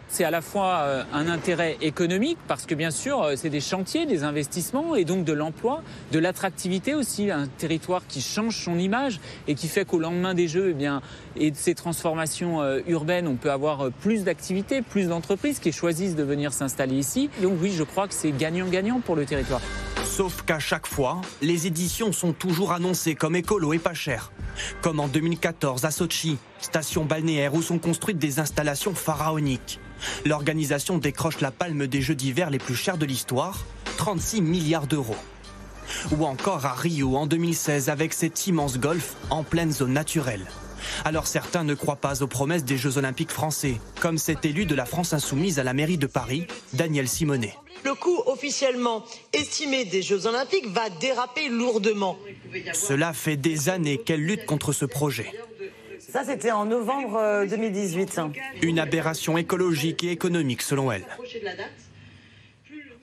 [0.07, 3.61] C'est à la fois euh, un intérêt économique, parce que bien sûr, euh, c'est des
[3.61, 8.77] chantiers, des investissements, et donc de l'emploi, de l'attractivité aussi, un territoire qui change son
[8.77, 11.01] image et qui fait qu'au lendemain des Jeux eh bien,
[11.38, 16.15] et de ces transformations euh, urbaines, on peut avoir plus d'activités, plus d'entreprises qui choisissent
[16.15, 17.29] de venir s'installer ici.
[17.41, 19.61] Donc oui, je crois que c'est gagnant-gagnant pour le territoire.
[20.12, 24.34] Sauf qu'à chaque fois, les éditions sont toujours annoncées comme écolo et pas chères.
[24.82, 29.80] Comme en 2014 à Sochi, station balnéaire où sont construites des installations pharaoniques.
[30.26, 33.64] L'organisation décroche la palme des Jeux d'hiver les plus chers de l'histoire,
[33.95, 35.16] 36 milliards d'euros.
[36.12, 40.45] Ou encore à Rio en 2016 avec cet immense golf en pleine zone naturelle.
[41.05, 44.76] Alors certains ne croient pas aux promesses des Jeux olympiques français, comme cet élu de
[44.76, 47.55] la France insoumise à la mairie de Paris, Daniel Simonet.
[47.84, 49.03] Le coût officiellement
[49.34, 52.17] estimé des Jeux olympiques va déraper lourdement.
[52.73, 55.32] Cela fait des années qu'elle lutte contre ce projet.
[55.99, 58.17] Ça, c'était en novembre 2018.
[58.19, 58.27] Euh,
[58.61, 61.05] Une aberration écologique et économique, selon elle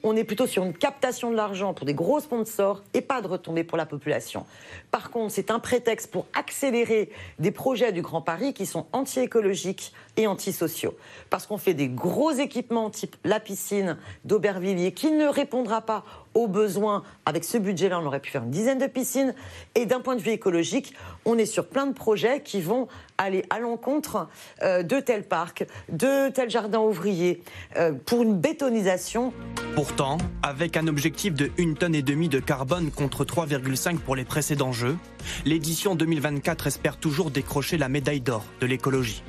[0.03, 3.26] on est plutôt sur une captation de l'argent pour des gros sponsors et pas de
[3.26, 4.47] retombées pour la population.
[4.91, 9.93] Par contre, c'est un prétexte pour accélérer des projets du Grand Paris qui sont anti-écologiques
[10.19, 10.95] et antisociaux.
[11.31, 16.05] Parce qu'on fait des gros équipements type la piscine d'Aubervilliers qui ne répondra pas
[16.35, 17.05] aux besoins.
[17.25, 19.35] Avec ce budget-là, on aurait pu faire une dizaine de piscines.
[19.75, 20.95] Et d'un point de vue écologique,
[21.25, 24.29] on est sur plein de projets qui vont aller à l'encontre
[24.62, 27.43] euh, de tels parcs, de tels jardins ouvriers,
[27.77, 29.33] euh, pour une bétonisation.
[29.75, 34.25] Pourtant, avec un objectif de 1 tonne et demie de carbone contre 3,5 pour les
[34.25, 34.97] précédents jeux,
[35.45, 39.23] l'édition 2024 espère toujours décrocher la médaille d'or de l'écologie.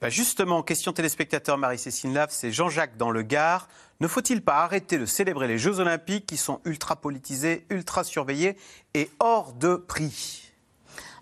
[0.00, 3.66] Bah, justement, question téléspectateur Marie-Cécile Lave, c'est Jean-Jacques dans le Gard.
[4.00, 8.58] Ne faut-il pas arrêter de célébrer les Jeux Olympiques qui sont ultra politisés, ultra surveillés
[8.92, 10.52] et hors de prix?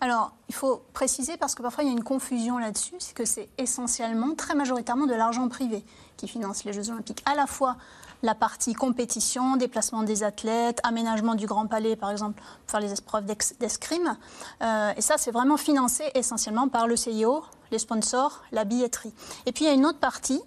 [0.00, 3.24] Alors, il faut préciser, parce que parfois il y a une confusion là-dessus, c'est que
[3.24, 5.84] c'est essentiellement, très majoritairement, de l'argent privé
[6.16, 7.22] qui finance les Jeux Olympiques.
[7.26, 7.76] À la fois
[8.24, 12.92] la partie compétition, déplacement des athlètes, aménagement du Grand Palais, par exemple, pour faire les
[12.92, 13.24] épreuves
[13.60, 14.16] d'escrime.
[14.62, 17.44] Euh, et ça, c'est vraiment financé essentiellement par le CIO,
[17.74, 19.12] les sponsors, la billetterie.
[19.44, 20.40] Et puis, il y a une autre partie,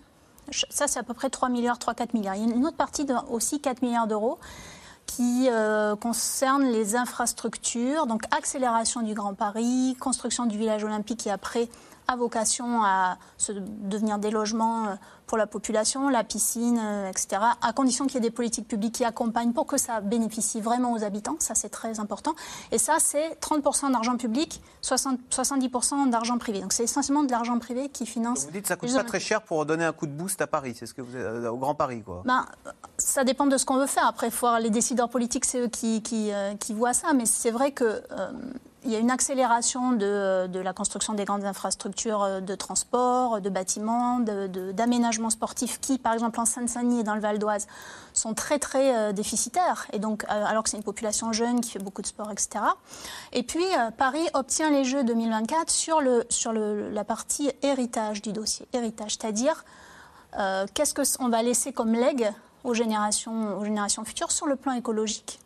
[0.69, 2.35] ça, c'est à peu près 3 milliards, 3-4 milliards.
[2.35, 4.39] Il y a une autre partie de aussi 4 milliards d'euros
[5.05, 5.49] qui
[6.01, 11.69] concerne les infrastructures, donc accélération du Grand Paris, construction du village olympique et après
[12.07, 14.95] a vocation à se devenir des logements euh,
[15.25, 18.95] pour la population, la piscine, euh, etc., à condition qu'il y ait des politiques publiques
[18.95, 21.35] qui accompagnent pour que ça bénéficie vraiment aux habitants.
[21.39, 22.33] Ça, c'est très important.
[22.71, 26.61] Et ça, c'est 30% d'argent public, 60, 70% d'argent privé.
[26.61, 28.45] Donc, c'est essentiellement de l'argent privé qui finance.
[28.45, 30.47] Vous dites que ça coûte pas très cher pour donner un coup de boost à
[30.47, 32.23] Paris, c'est ce que vous euh, au Grand Paris, quoi.
[32.25, 32.45] Ben,
[32.97, 34.07] ça dépend de ce qu'on veut faire.
[34.07, 37.13] Après, faut les décideurs politiques, c'est eux qui, qui, qui, voient ça.
[37.13, 38.01] Mais c'est vrai que
[38.87, 43.49] il y a une accélération de, la construction des grandes infrastructures euh, de transport, de
[43.49, 47.67] bâtiments, d'aménagements sportifs qui, par exemple en Seine-Saint-Denis et dans le Val d'Oise,
[48.13, 49.87] sont très très euh, déficitaires.
[49.91, 52.63] Et donc, euh, alors que c'est une population jeune qui fait beaucoup de sport, etc.
[53.33, 53.65] Et puis,
[53.97, 58.67] Paris obtient les Jeux 2024 sur, la partie héritage du dossier.
[58.71, 59.65] Héritage, c'est-à-dire
[60.73, 62.31] qu'est-ce qu'on va laisser comme legs
[62.63, 65.39] aux générations, aux générations futures sur le plan écologique?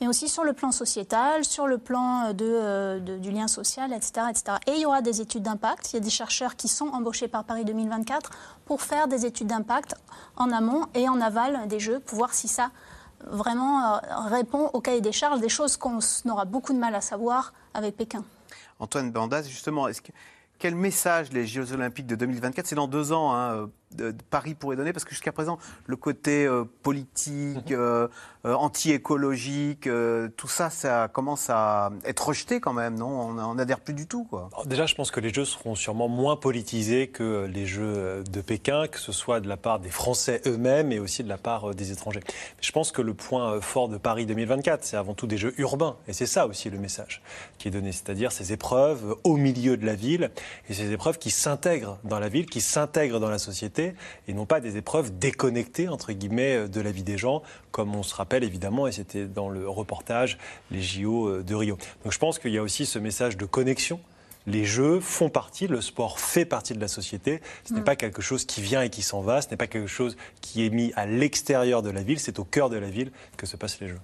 [0.00, 4.26] Mais aussi sur le plan sociétal, sur le plan de, euh, du lien social, etc.,
[4.30, 4.56] etc.
[4.66, 5.92] Et il y aura des études d'impact.
[5.92, 8.30] Il y a des chercheurs qui sont embauchés par Paris 2024
[8.64, 9.94] pour faire des études d'impact
[10.36, 12.70] en amont et en aval des Jeux, pour voir si ça
[13.26, 13.98] vraiment euh,
[14.28, 15.98] répond au cahier des charges, des choses qu'on
[16.30, 18.24] aura beaucoup de mal à savoir avec Pékin.
[18.78, 19.86] Antoine Bandas, justement,
[20.58, 24.76] quel message les Jeux Olympiques de 2024 C'est dans deux ans, hein, de, Paris pourrait
[24.76, 27.78] donner Parce que jusqu'à présent, le côté euh, politique, mhm.
[27.78, 28.08] euh,
[28.46, 29.88] euh, anti-écologique,
[30.36, 33.08] tout ça, ça commence à être rejeté quand même, non?
[33.08, 34.48] On n'adhère plus du tout, quoi.
[34.64, 38.86] déjà, je pense que les Jeux seront sûrement moins politisés que les Jeux de Pékin,
[38.88, 41.92] que ce soit de la part des Français eux-mêmes et aussi de la part des
[41.92, 42.22] étrangers.
[42.60, 45.96] je pense que le point fort de Paris 2024, c'est avant tout des Jeux urbains.
[46.08, 47.20] Et c'est ça aussi le message
[47.58, 50.30] qui est donné, c'est-à-dire ces épreuves au milieu de la ville
[50.70, 53.79] et ces épreuves qui s'intègrent dans la ville, qui s'intègrent dans la société
[54.28, 58.02] et non pas des épreuves déconnectées, entre guillemets, de la vie des gens, comme on
[58.02, 60.38] se rappelle évidemment, et c'était dans le reportage,
[60.70, 61.78] les JO euh, de Rio.
[62.04, 64.00] Donc je pense qu'il y a aussi ce message de connexion
[64.46, 67.40] les jeux font partie, le sport fait partie de la société.
[67.64, 67.84] Ce n'est mm.
[67.84, 70.64] pas quelque chose qui vient et qui s'en va, ce n'est pas quelque chose qui
[70.64, 73.56] est mis à l'extérieur de la ville, c'est au cœur de la ville que se
[73.56, 74.00] passent les jeux.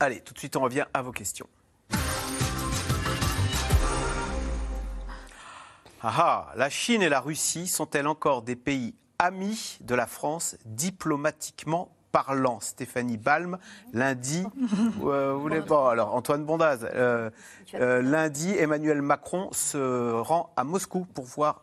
[0.00, 1.46] Allez, tout de suite on revient à vos questions.
[6.00, 10.56] Ah, ah la Chine et la Russie sont-elles encore des pays amis de la France
[10.64, 12.60] diplomatiquement parlant.
[12.60, 13.58] Stéphanie Balm,
[13.92, 14.44] lundi,
[15.04, 17.30] euh, vous voulez pas Alors, Antoine Bondaz, euh,
[17.74, 21.62] euh, lundi, Emmanuel Macron se rend à Moscou pour voir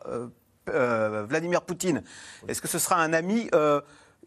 [0.68, 2.04] Vladimir Poutine.
[2.48, 3.50] Est-ce que ce sera un ami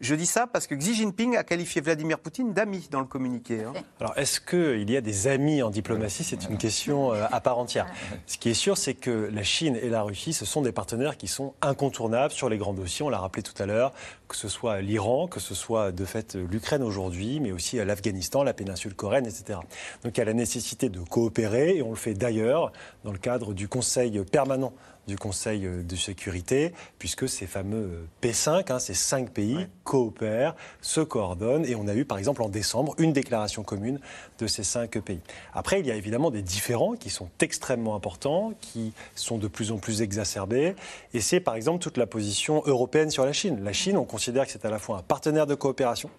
[0.01, 3.63] je dis ça parce que Xi Jinping a qualifié Vladimir Poutine d'ami dans le communiqué.
[3.63, 3.73] Hein.
[3.99, 6.23] Alors, est-ce qu'il y a des amis en diplomatie?
[6.23, 7.85] C'est une question euh, à part entière.
[8.25, 11.17] Ce qui est sûr, c'est que la Chine et la Russie, ce sont des partenaires
[11.17, 13.05] qui sont incontournables sur les grands dossiers.
[13.05, 13.93] On l'a rappelé tout à l'heure,
[14.27, 18.53] que ce soit l'Iran, que ce soit de fait l'Ukraine aujourd'hui, mais aussi l'Afghanistan, la
[18.53, 19.59] péninsule coréenne, etc.
[20.03, 22.71] Donc, il y a la nécessité de coopérer, et on le fait d'ailleurs
[23.03, 24.73] dans le cadre du Conseil permanent
[25.09, 31.65] du Conseil de sécurité, puisque ces fameux P5, hein, ces cinq pays, coopèrent, se coordonnent,
[31.65, 33.99] et on a eu par exemple en décembre une déclaration commune
[34.37, 35.19] de ces cinq pays.
[35.53, 39.71] Après, il y a évidemment des différends qui sont extrêmement importants, qui sont de plus
[39.71, 40.75] en plus exacerbés,
[41.13, 43.63] et c'est par exemple toute la position européenne sur la Chine.
[43.63, 46.09] La Chine, on considère que c'est à la fois un partenaire de coopération,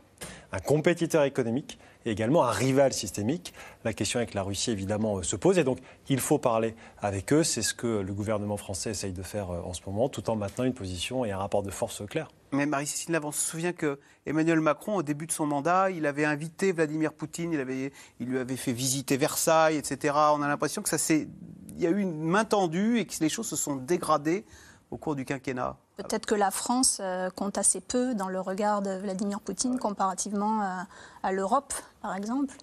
[0.52, 3.52] un compétiteur économique, et également un rival systémique.
[3.84, 5.58] La question avec la Russie, évidemment, euh, se pose.
[5.58, 7.42] Et donc, il faut parler avec eux.
[7.42, 10.36] C'est ce que le gouvernement français essaye de faire euh, en ce moment, tout en
[10.36, 12.28] maintenant une position et un rapport de force clair.
[12.52, 16.24] Mais Marie-Cécile on se souvient que Emmanuel Macron, au début de son mandat, il avait
[16.24, 20.14] invité Vladimir Poutine, il, lui avait fait visiter Versailles, etc.
[20.34, 21.28] On a l'impression que ça s'est...
[21.76, 24.44] Il y a eu une main tendue et que les choses se sont dégradées
[24.90, 25.78] au cours du quinquennat.
[26.02, 30.86] Peut-être que la France euh, compte assez peu dans le regard de Vladimir Poutine comparativement
[31.22, 32.54] à, l'Europe, par exemple.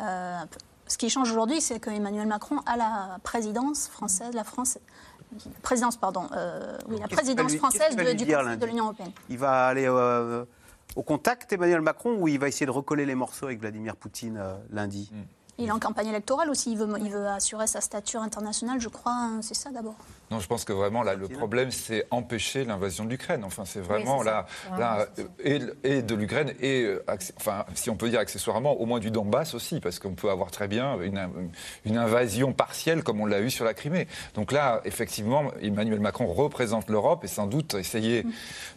[0.00, 0.38] Euh,
[0.86, 4.78] ce qui change aujourd'hui, c'est qu'Emmanuel Macron a la présidence française, la France,
[5.62, 9.12] présidence, pardon, euh, oui, la présidence française de, de l'Union européenne.
[9.28, 13.46] Il va aller au contact, Emmanuel Macron, ou il va essayer de recoller les morceaux
[13.46, 15.10] avec Vladimir Poutine lundi?
[15.12, 15.22] Mm.
[15.58, 18.88] Il est en campagne électorale aussi, il veut, il veut assurer sa stature internationale, je
[18.88, 19.96] crois, hein, c'est ça d'abord.
[20.30, 23.44] Non, je pense que vraiment, là, le problème, c'est empêcher l'invasion de l'Ukraine.
[23.44, 24.46] Enfin, c'est vraiment là,
[24.78, 25.06] là
[25.42, 27.04] et, et, de l'Ukraine, et, euh,
[27.36, 30.50] enfin, si on peut dire accessoirement, au moins du Donbass aussi, parce qu'on peut avoir
[30.50, 31.28] très bien une,
[31.84, 34.08] une invasion partielle comme on l'a eu sur la Crimée.
[34.34, 38.24] Donc là, effectivement, Emmanuel Macron représente l'Europe et sans doute essayer.
[38.24, 38.30] Mm.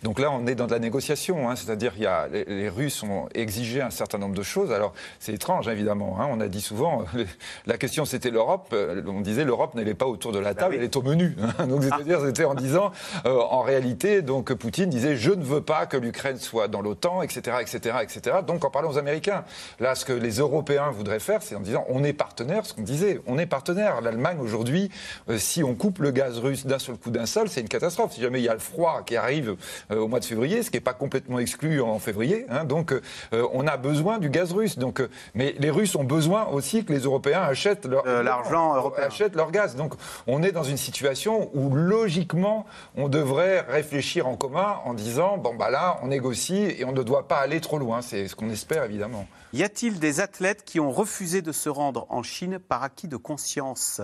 [0.04, 3.04] Donc là, on est dans de la négociation, hein, c'est-à-dire il y a, les, Russes
[3.04, 4.72] ont exigé un certain nombre de choses.
[4.72, 6.18] Alors, c'est étrange, évidemment.
[6.20, 7.06] Hein, on a dit souvent,
[7.66, 8.70] la question c'était l'Europe.
[8.74, 11.36] Euh, on disait l'Europe n'allait pas autour de la bah table, elle est au menu.
[11.68, 12.92] Donc c'est-à-dire, c'était en disant,
[13.26, 17.58] en réalité, donc Poutine disait, je ne veux pas que l'Ukraine soit dans l'OTAN, etc.,
[17.62, 18.38] etc., etc.
[18.46, 19.44] Donc en parlant aux Américains,
[19.80, 22.82] là, ce que les Européens voudraient faire, c'est en disant, on est partenaire, ce qu'on
[22.82, 24.02] disait, on est partenaire.
[24.02, 24.90] L'Allemagne aujourd'hui,
[25.38, 28.14] si on coupe le gaz russe d'un seul coup d'un seul, c'est une catastrophe.
[28.14, 29.56] Si jamais il y a le froid qui arrive
[29.92, 32.94] au mois de février, ce qui n'est pas complètement exclu en février, hein, donc
[33.32, 34.78] on a besoin du gaz russe.
[34.80, 35.02] Donc,
[35.36, 39.76] mais les Russes ont besoin aussi que les Européens achètent leur l'argent achètent leur gaz.
[39.76, 39.94] Donc
[40.26, 42.66] on est dans une situation où logiquement
[42.96, 47.04] on devrait réfléchir en commun en disant bon bah là on négocie et on ne
[47.04, 48.02] doit pas aller trop loin.
[48.02, 49.28] C'est ce qu'on espère évidemment.
[49.54, 53.18] Y a-t-il des athlètes qui ont refusé de se rendre en Chine par acquis de
[53.18, 54.02] conscience?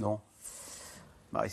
[0.00, 0.18] Non.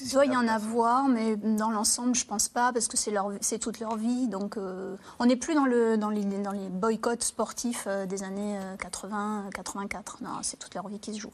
[0.02, 3.80] Il doit y en avoir, mais dans l'ensemble, je pense pas, parce que c'est toute
[3.80, 4.28] leur vie.
[4.28, 8.24] Donc, euh, on n'est plus dans, le, dans, les, dans les boycotts sportifs euh, des
[8.24, 10.18] années 80, euh, 84.
[10.22, 11.32] Non, c'est toute leur vie qui se joue.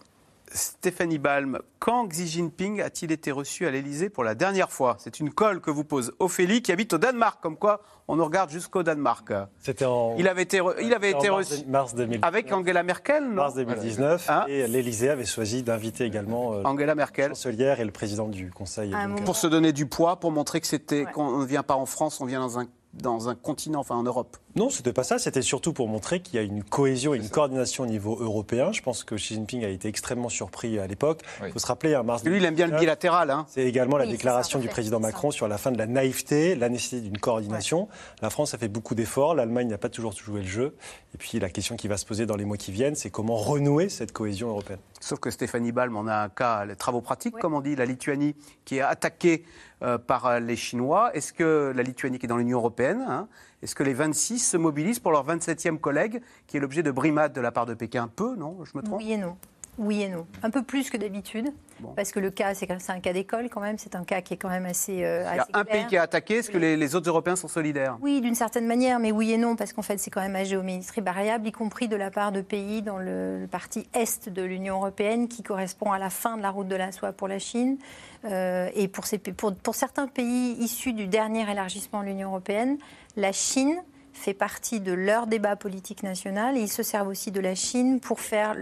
[0.51, 4.95] Stéphanie Balm, quand Xi Jinping a-t-il été reçu à l'Elysée pour la dernière fois?
[4.99, 8.25] C'est une colle que vous pose Ophélie qui habite au Danemark, comme quoi on nous
[8.25, 9.33] regarde jusqu'au Danemark.
[9.59, 10.15] C'était en.
[10.17, 11.65] Il avait été, il avait été mars, reçu.
[11.65, 12.27] Mars 2019.
[12.27, 13.35] Avec Angela Merkel, non?
[13.35, 14.29] Mars 2019.
[14.29, 14.45] Hein?
[14.47, 17.29] et l'Elysée avait choisi d'inviter également euh, Angela Merkel.
[17.29, 18.91] chancelière et le président du Conseil.
[18.91, 21.85] donc, Pour se donner du poids, pour montrer que c'était, qu'on ne vient pas en
[21.85, 24.37] France, on vient dans un, dans un continent, enfin en Europe.
[24.55, 25.19] Non, c'était pas ça.
[25.19, 28.71] C'était surtout pour montrer qu'il y a une cohésion et une coordination au niveau européen.
[28.71, 31.23] Je pense que Xi Jinping a été extrêmement surpris à l'époque.
[31.45, 32.23] Il faut se rappeler, un mars.
[32.23, 33.31] Lui, il aime bien le bilatéral.
[33.31, 33.45] Hein.
[33.49, 36.69] C'est également la déclaration ça, du président Macron sur la fin de la naïveté, la
[36.69, 37.89] nécessité d'une coordination.
[38.21, 39.35] La France a fait beaucoup d'efforts.
[39.35, 40.75] L'Allemagne n'a pas toujours joué le jeu.
[41.13, 43.35] Et puis la question qui va se poser dans les mois qui viennent, c'est comment
[43.35, 44.79] renouer cette cohésion européenne.
[45.01, 47.85] Sauf que Stéphanie Balm en a un cas, les travaux pratiques, comme on dit, la
[47.85, 49.43] Lituanie qui est attaquée
[49.81, 51.11] euh, par euh, les Chinois.
[51.13, 53.27] Est-ce que la Lituanie qui est dans l'Union européenne, hein,
[53.65, 57.33] est-ce que les 26 se mobilisent pour leur 27e collègue qui est l'objet de brimades
[57.33, 58.07] de la part de Pékin?
[58.15, 58.63] Peu, non?
[58.63, 58.99] Je me trompe?
[58.99, 59.37] Oui et non.
[59.77, 60.25] Oui et non.
[60.41, 61.51] Un peu plus que d'habitude,
[61.97, 64.37] parce que le cas, c'est un cas d'école quand même, c'est un cas qui est
[64.37, 65.03] quand même assez.
[65.03, 65.65] euh, Il y a assez un clair.
[65.65, 67.97] pays qui est attaqué, est-ce que les, les autres Européens sont solidaires?
[68.01, 70.45] Oui, d'une certaine manière, mais oui et non, parce qu'en fait, c'est quand même à
[70.45, 74.41] géométrie variable, y compris de la part de pays dans le, le parti est de
[74.41, 77.39] l'Union européenne, qui correspond à la fin de la route de la soie pour la
[77.39, 77.77] Chine.
[78.23, 82.77] Euh, et pour, ces, pour, pour certains pays issus du dernier élargissement de l'Union européenne,
[83.17, 83.75] la Chine
[84.13, 87.99] fait partie de leur débat politique national et ils se servent aussi de la Chine
[87.99, 88.55] pour faire,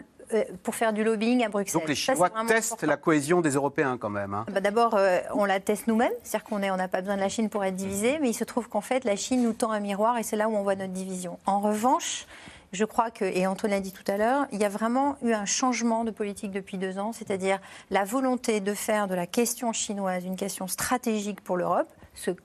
[0.63, 1.79] pour faire du lobbying à Bruxelles.
[1.81, 4.33] Donc les Chinois testent la cohésion des Européens quand même.
[4.33, 4.45] hein.
[4.51, 7.21] bah, D'abord, euh, on la teste nous-mêmes, c'est-à-dire qu'on est- on n'a pas besoin de
[7.21, 9.71] la Chine pour être divisé, mais il se trouve qu'en fait, la Chine nous tend
[9.71, 11.39] un miroir et c'est là où on voit notre division.
[11.45, 12.25] En revanche,
[12.71, 15.33] je crois que, et Antoine l'a dit tout à l'heure, il y a vraiment eu
[15.33, 17.59] un changement de politique depuis deux ans, c'est-à-dire
[17.91, 21.87] la volonté de faire de la question chinoise une question stratégique pour l'Europe.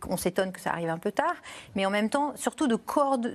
[0.08, 1.34] On s'étonne que ça arrive un peu tard,
[1.74, 2.78] mais en même temps, surtout de,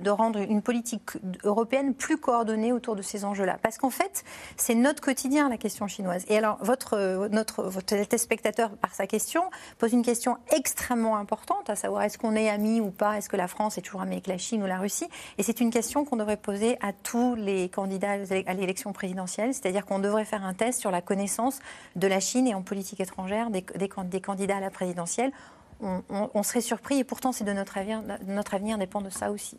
[0.00, 1.12] de rendre une politique
[1.44, 3.58] européenne plus coordonnée autour de ces enjeux-là.
[3.62, 4.24] Parce qu'en fait,
[4.56, 6.24] c'est notre quotidien, la question chinoise.
[6.28, 9.42] Et alors, votre, notre, votre téléspectateur, par sa question,
[9.78, 13.36] pose une question extrêmement importante, à savoir est-ce qu'on est amis ou pas, est-ce que
[13.36, 15.08] la France est toujours amie avec la Chine ou la Russie?
[15.38, 18.16] Et c'est une question qu'on devrait poser à tous les candidats
[18.46, 21.60] à l'élection présidentielle, c'est-à-dire qu'on devrait faire un test sur la connaissance
[21.96, 25.32] de la Chine et en politique étrangère des candidats à la présidentielle.
[26.08, 29.58] On, serait surpris et pourtant, c'est de notre avenir, notre avenir dépend de ça aussi.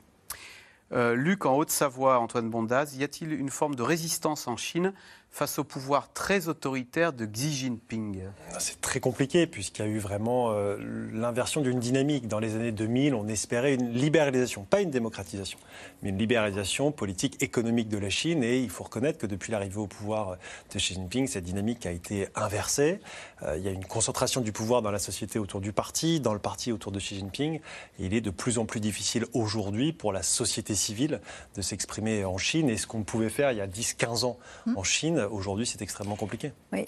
[0.91, 4.93] Euh, Luc, en Haute-Savoie, Antoine Bondaz, y a-t-il une forme de résistance en Chine?
[5.35, 8.21] Face au pouvoir très autoritaire de Xi Jinping
[8.57, 10.77] C'est très compliqué puisqu'il y a eu vraiment euh,
[11.11, 12.29] l'inversion d'une dynamique.
[12.29, 15.59] Dans les années 2000, on espérait une libéralisation, pas une démocratisation,
[16.01, 18.45] mais une libéralisation politique, économique de la Chine.
[18.45, 20.37] Et il faut reconnaître que depuis l'arrivée au pouvoir
[20.73, 23.01] de Xi Jinping, cette dynamique a été inversée.
[23.43, 26.33] Euh, il y a une concentration du pouvoir dans la société autour du parti, dans
[26.33, 27.59] le parti autour de Xi Jinping.
[27.99, 31.19] Il est de plus en plus difficile aujourd'hui pour la société civile
[31.57, 32.69] de s'exprimer en Chine.
[32.69, 34.37] Et ce qu'on pouvait faire il y a 10-15 ans
[34.77, 36.51] en Chine, aujourd'hui, c'est extrêmement compliqué.
[36.73, 36.85] Oui.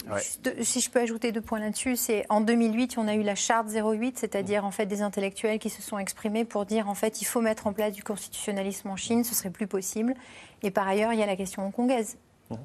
[0.62, 3.68] Si je peux ajouter deux points là-dessus, c'est en 2008, on a eu la charte
[3.70, 7.24] 08, c'est-à-dire en fait des intellectuels qui se sont exprimés pour dire en fait il
[7.24, 10.14] faut mettre en place du constitutionnalisme en Chine, ce serait plus possible.
[10.62, 12.16] Et par ailleurs, il y a la question hongkongaise.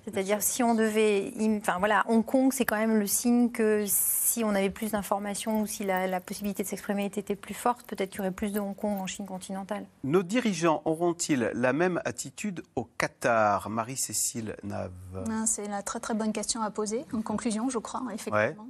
[0.05, 4.43] C'est-à-dire si on devait, enfin voilà, Hong Kong, c'est quand même le signe que si
[4.43, 7.85] on avait plus d'informations ou si la, la possibilité de s'exprimer était, était plus forte,
[7.85, 9.85] peut-être qu'il y aurait plus de Hong Kong en Chine continentale.
[10.03, 13.69] Nos dirigeants auront-ils la même attitude au Qatar?
[13.69, 14.91] Marie-Cécile Nave
[15.29, 18.67] Ah, C'est la très très bonne question à poser, en conclusion, je crois, effectivement.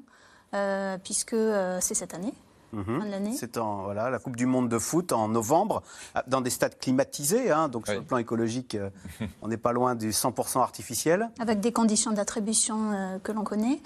[0.54, 2.34] Euh, puisque euh, c'est cette année.
[2.74, 3.00] Mhm.
[3.00, 3.34] Fin de l'année.
[3.38, 5.84] C'est en voilà la Coupe du Monde de foot en novembre,
[6.28, 7.52] dans des stades climatisés.
[7.52, 8.90] hein, donc sur le plan écologique, euh,
[9.42, 11.30] on n'est pas loin du 100% artificiel.
[11.40, 13.80] Avec des conditions d'attribution euh, que l'on connaît.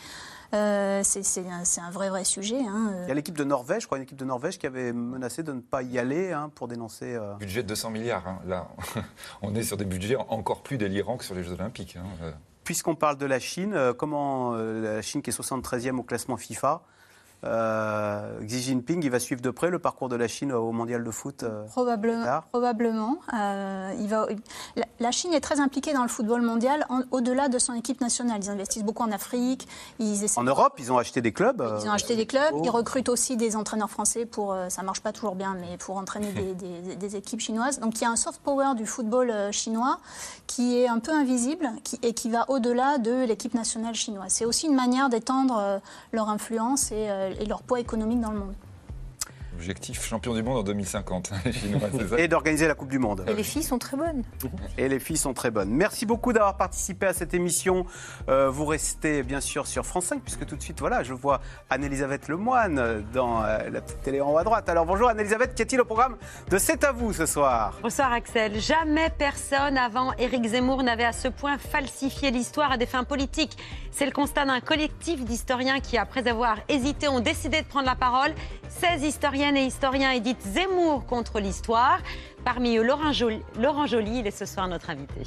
[0.54, 2.60] Euh, c'est c'est un, c'est un vrai vrai sujet.
[2.66, 2.94] hein.
[3.04, 5.44] Il y a l'équipe de Norvège, je crois, une équipe de Norvège qui avait menacé
[5.44, 7.16] de ne pas y aller hein, pour dénoncer.
[7.16, 8.26] euh, Budget de 200 milliards.
[8.26, 8.40] hein.
[8.48, 8.70] Là,
[9.42, 11.98] on est sur des budgets encore plus délirants que sur les Jeux Olympiques.
[12.64, 16.82] Puisqu'on parle de la Chine, comment euh, la Chine qui est 73e au classement FIFA
[17.44, 21.04] euh, Xi Jinping, il va suivre de près le parcours de la Chine au mondial
[21.04, 22.42] de foot euh, Probablement.
[22.52, 23.20] probablement.
[23.34, 24.28] Euh, il va,
[25.00, 28.40] la, Chine est très impliquée dans le football mondial au-delà de son équipe nationale.
[28.42, 29.68] Ils investissent beaucoup en Afrique.
[30.00, 31.64] Ils en Europe, ils ont acheté des clubs.
[31.82, 32.54] Ils ont acheté des clubs.
[32.64, 36.32] Ils recrutent aussi des entraîneurs français pour, ça marche pas toujours bien, mais pour entraîner
[37.00, 37.80] des, équipes chinoises.
[37.80, 40.00] Donc il y a un soft power du football chinois
[40.48, 44.32] qui est un peu invisible qui, et qui va au-delà de l'équipe nationale chinoise.
[44.32, 45.80] C'est aussi une manière d'étendre
[46.12, 47.08] leur influence et
[47.40, 48.54] et leur poids économique dans le monde.
[49.58, 51.32] Objectif champion du monde en 2050,
[52.20, 53.26] Et d'organiser la Coupe du Monde.
[53.28, 54.22] Et les filles sont très bonnes.
[54.78, 55.72] Et les filles sont très bonnes.
[55.72, 57.88] Merci beaucoup d'avoir participé à cette émission.
[58.30, 61.42] Euh, vous restez bien sûr sur France 5, puisque tout de suite, voilà, je vois
[61.72, 64.70] Anne-Elisabeth Lemoine dans euh, la petite télé en haut à droite.
[64.70, 66.18] Alors bonjour Anne-Elisabeth, qu'y a-t-il au programme
[66.52, 68.60] de C'est à vous ce soir Bonsoir Axel.
[68.60, 73.58] Jamais personne avant Éric Zemmour n'avait à ce point falsifié l'histoire à des fins politiques.
[73.90, 77.96] C'est le constat d'un collectif d'historiens qui, après avoir hésité, ont décidé de prendre la
[77.96, 78.36] parole.
[78.70, 79.04] 16
[79.56, 82.00] et historiens éditent Zemmour contre l'histoire.
[82.44, 85.22] Parmi eux, Laurent Joly, il est ce soir notre invité.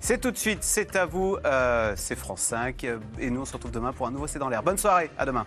[0.00, 2.84] C'est tout de suite, c'est à vous, euh, c'est France 5.
[3.18, 4.62] Et nous, on se retrouve demain pour un nouveau C'est dans l'air.
[4.62, 5.46] Bonne soirée, à demain.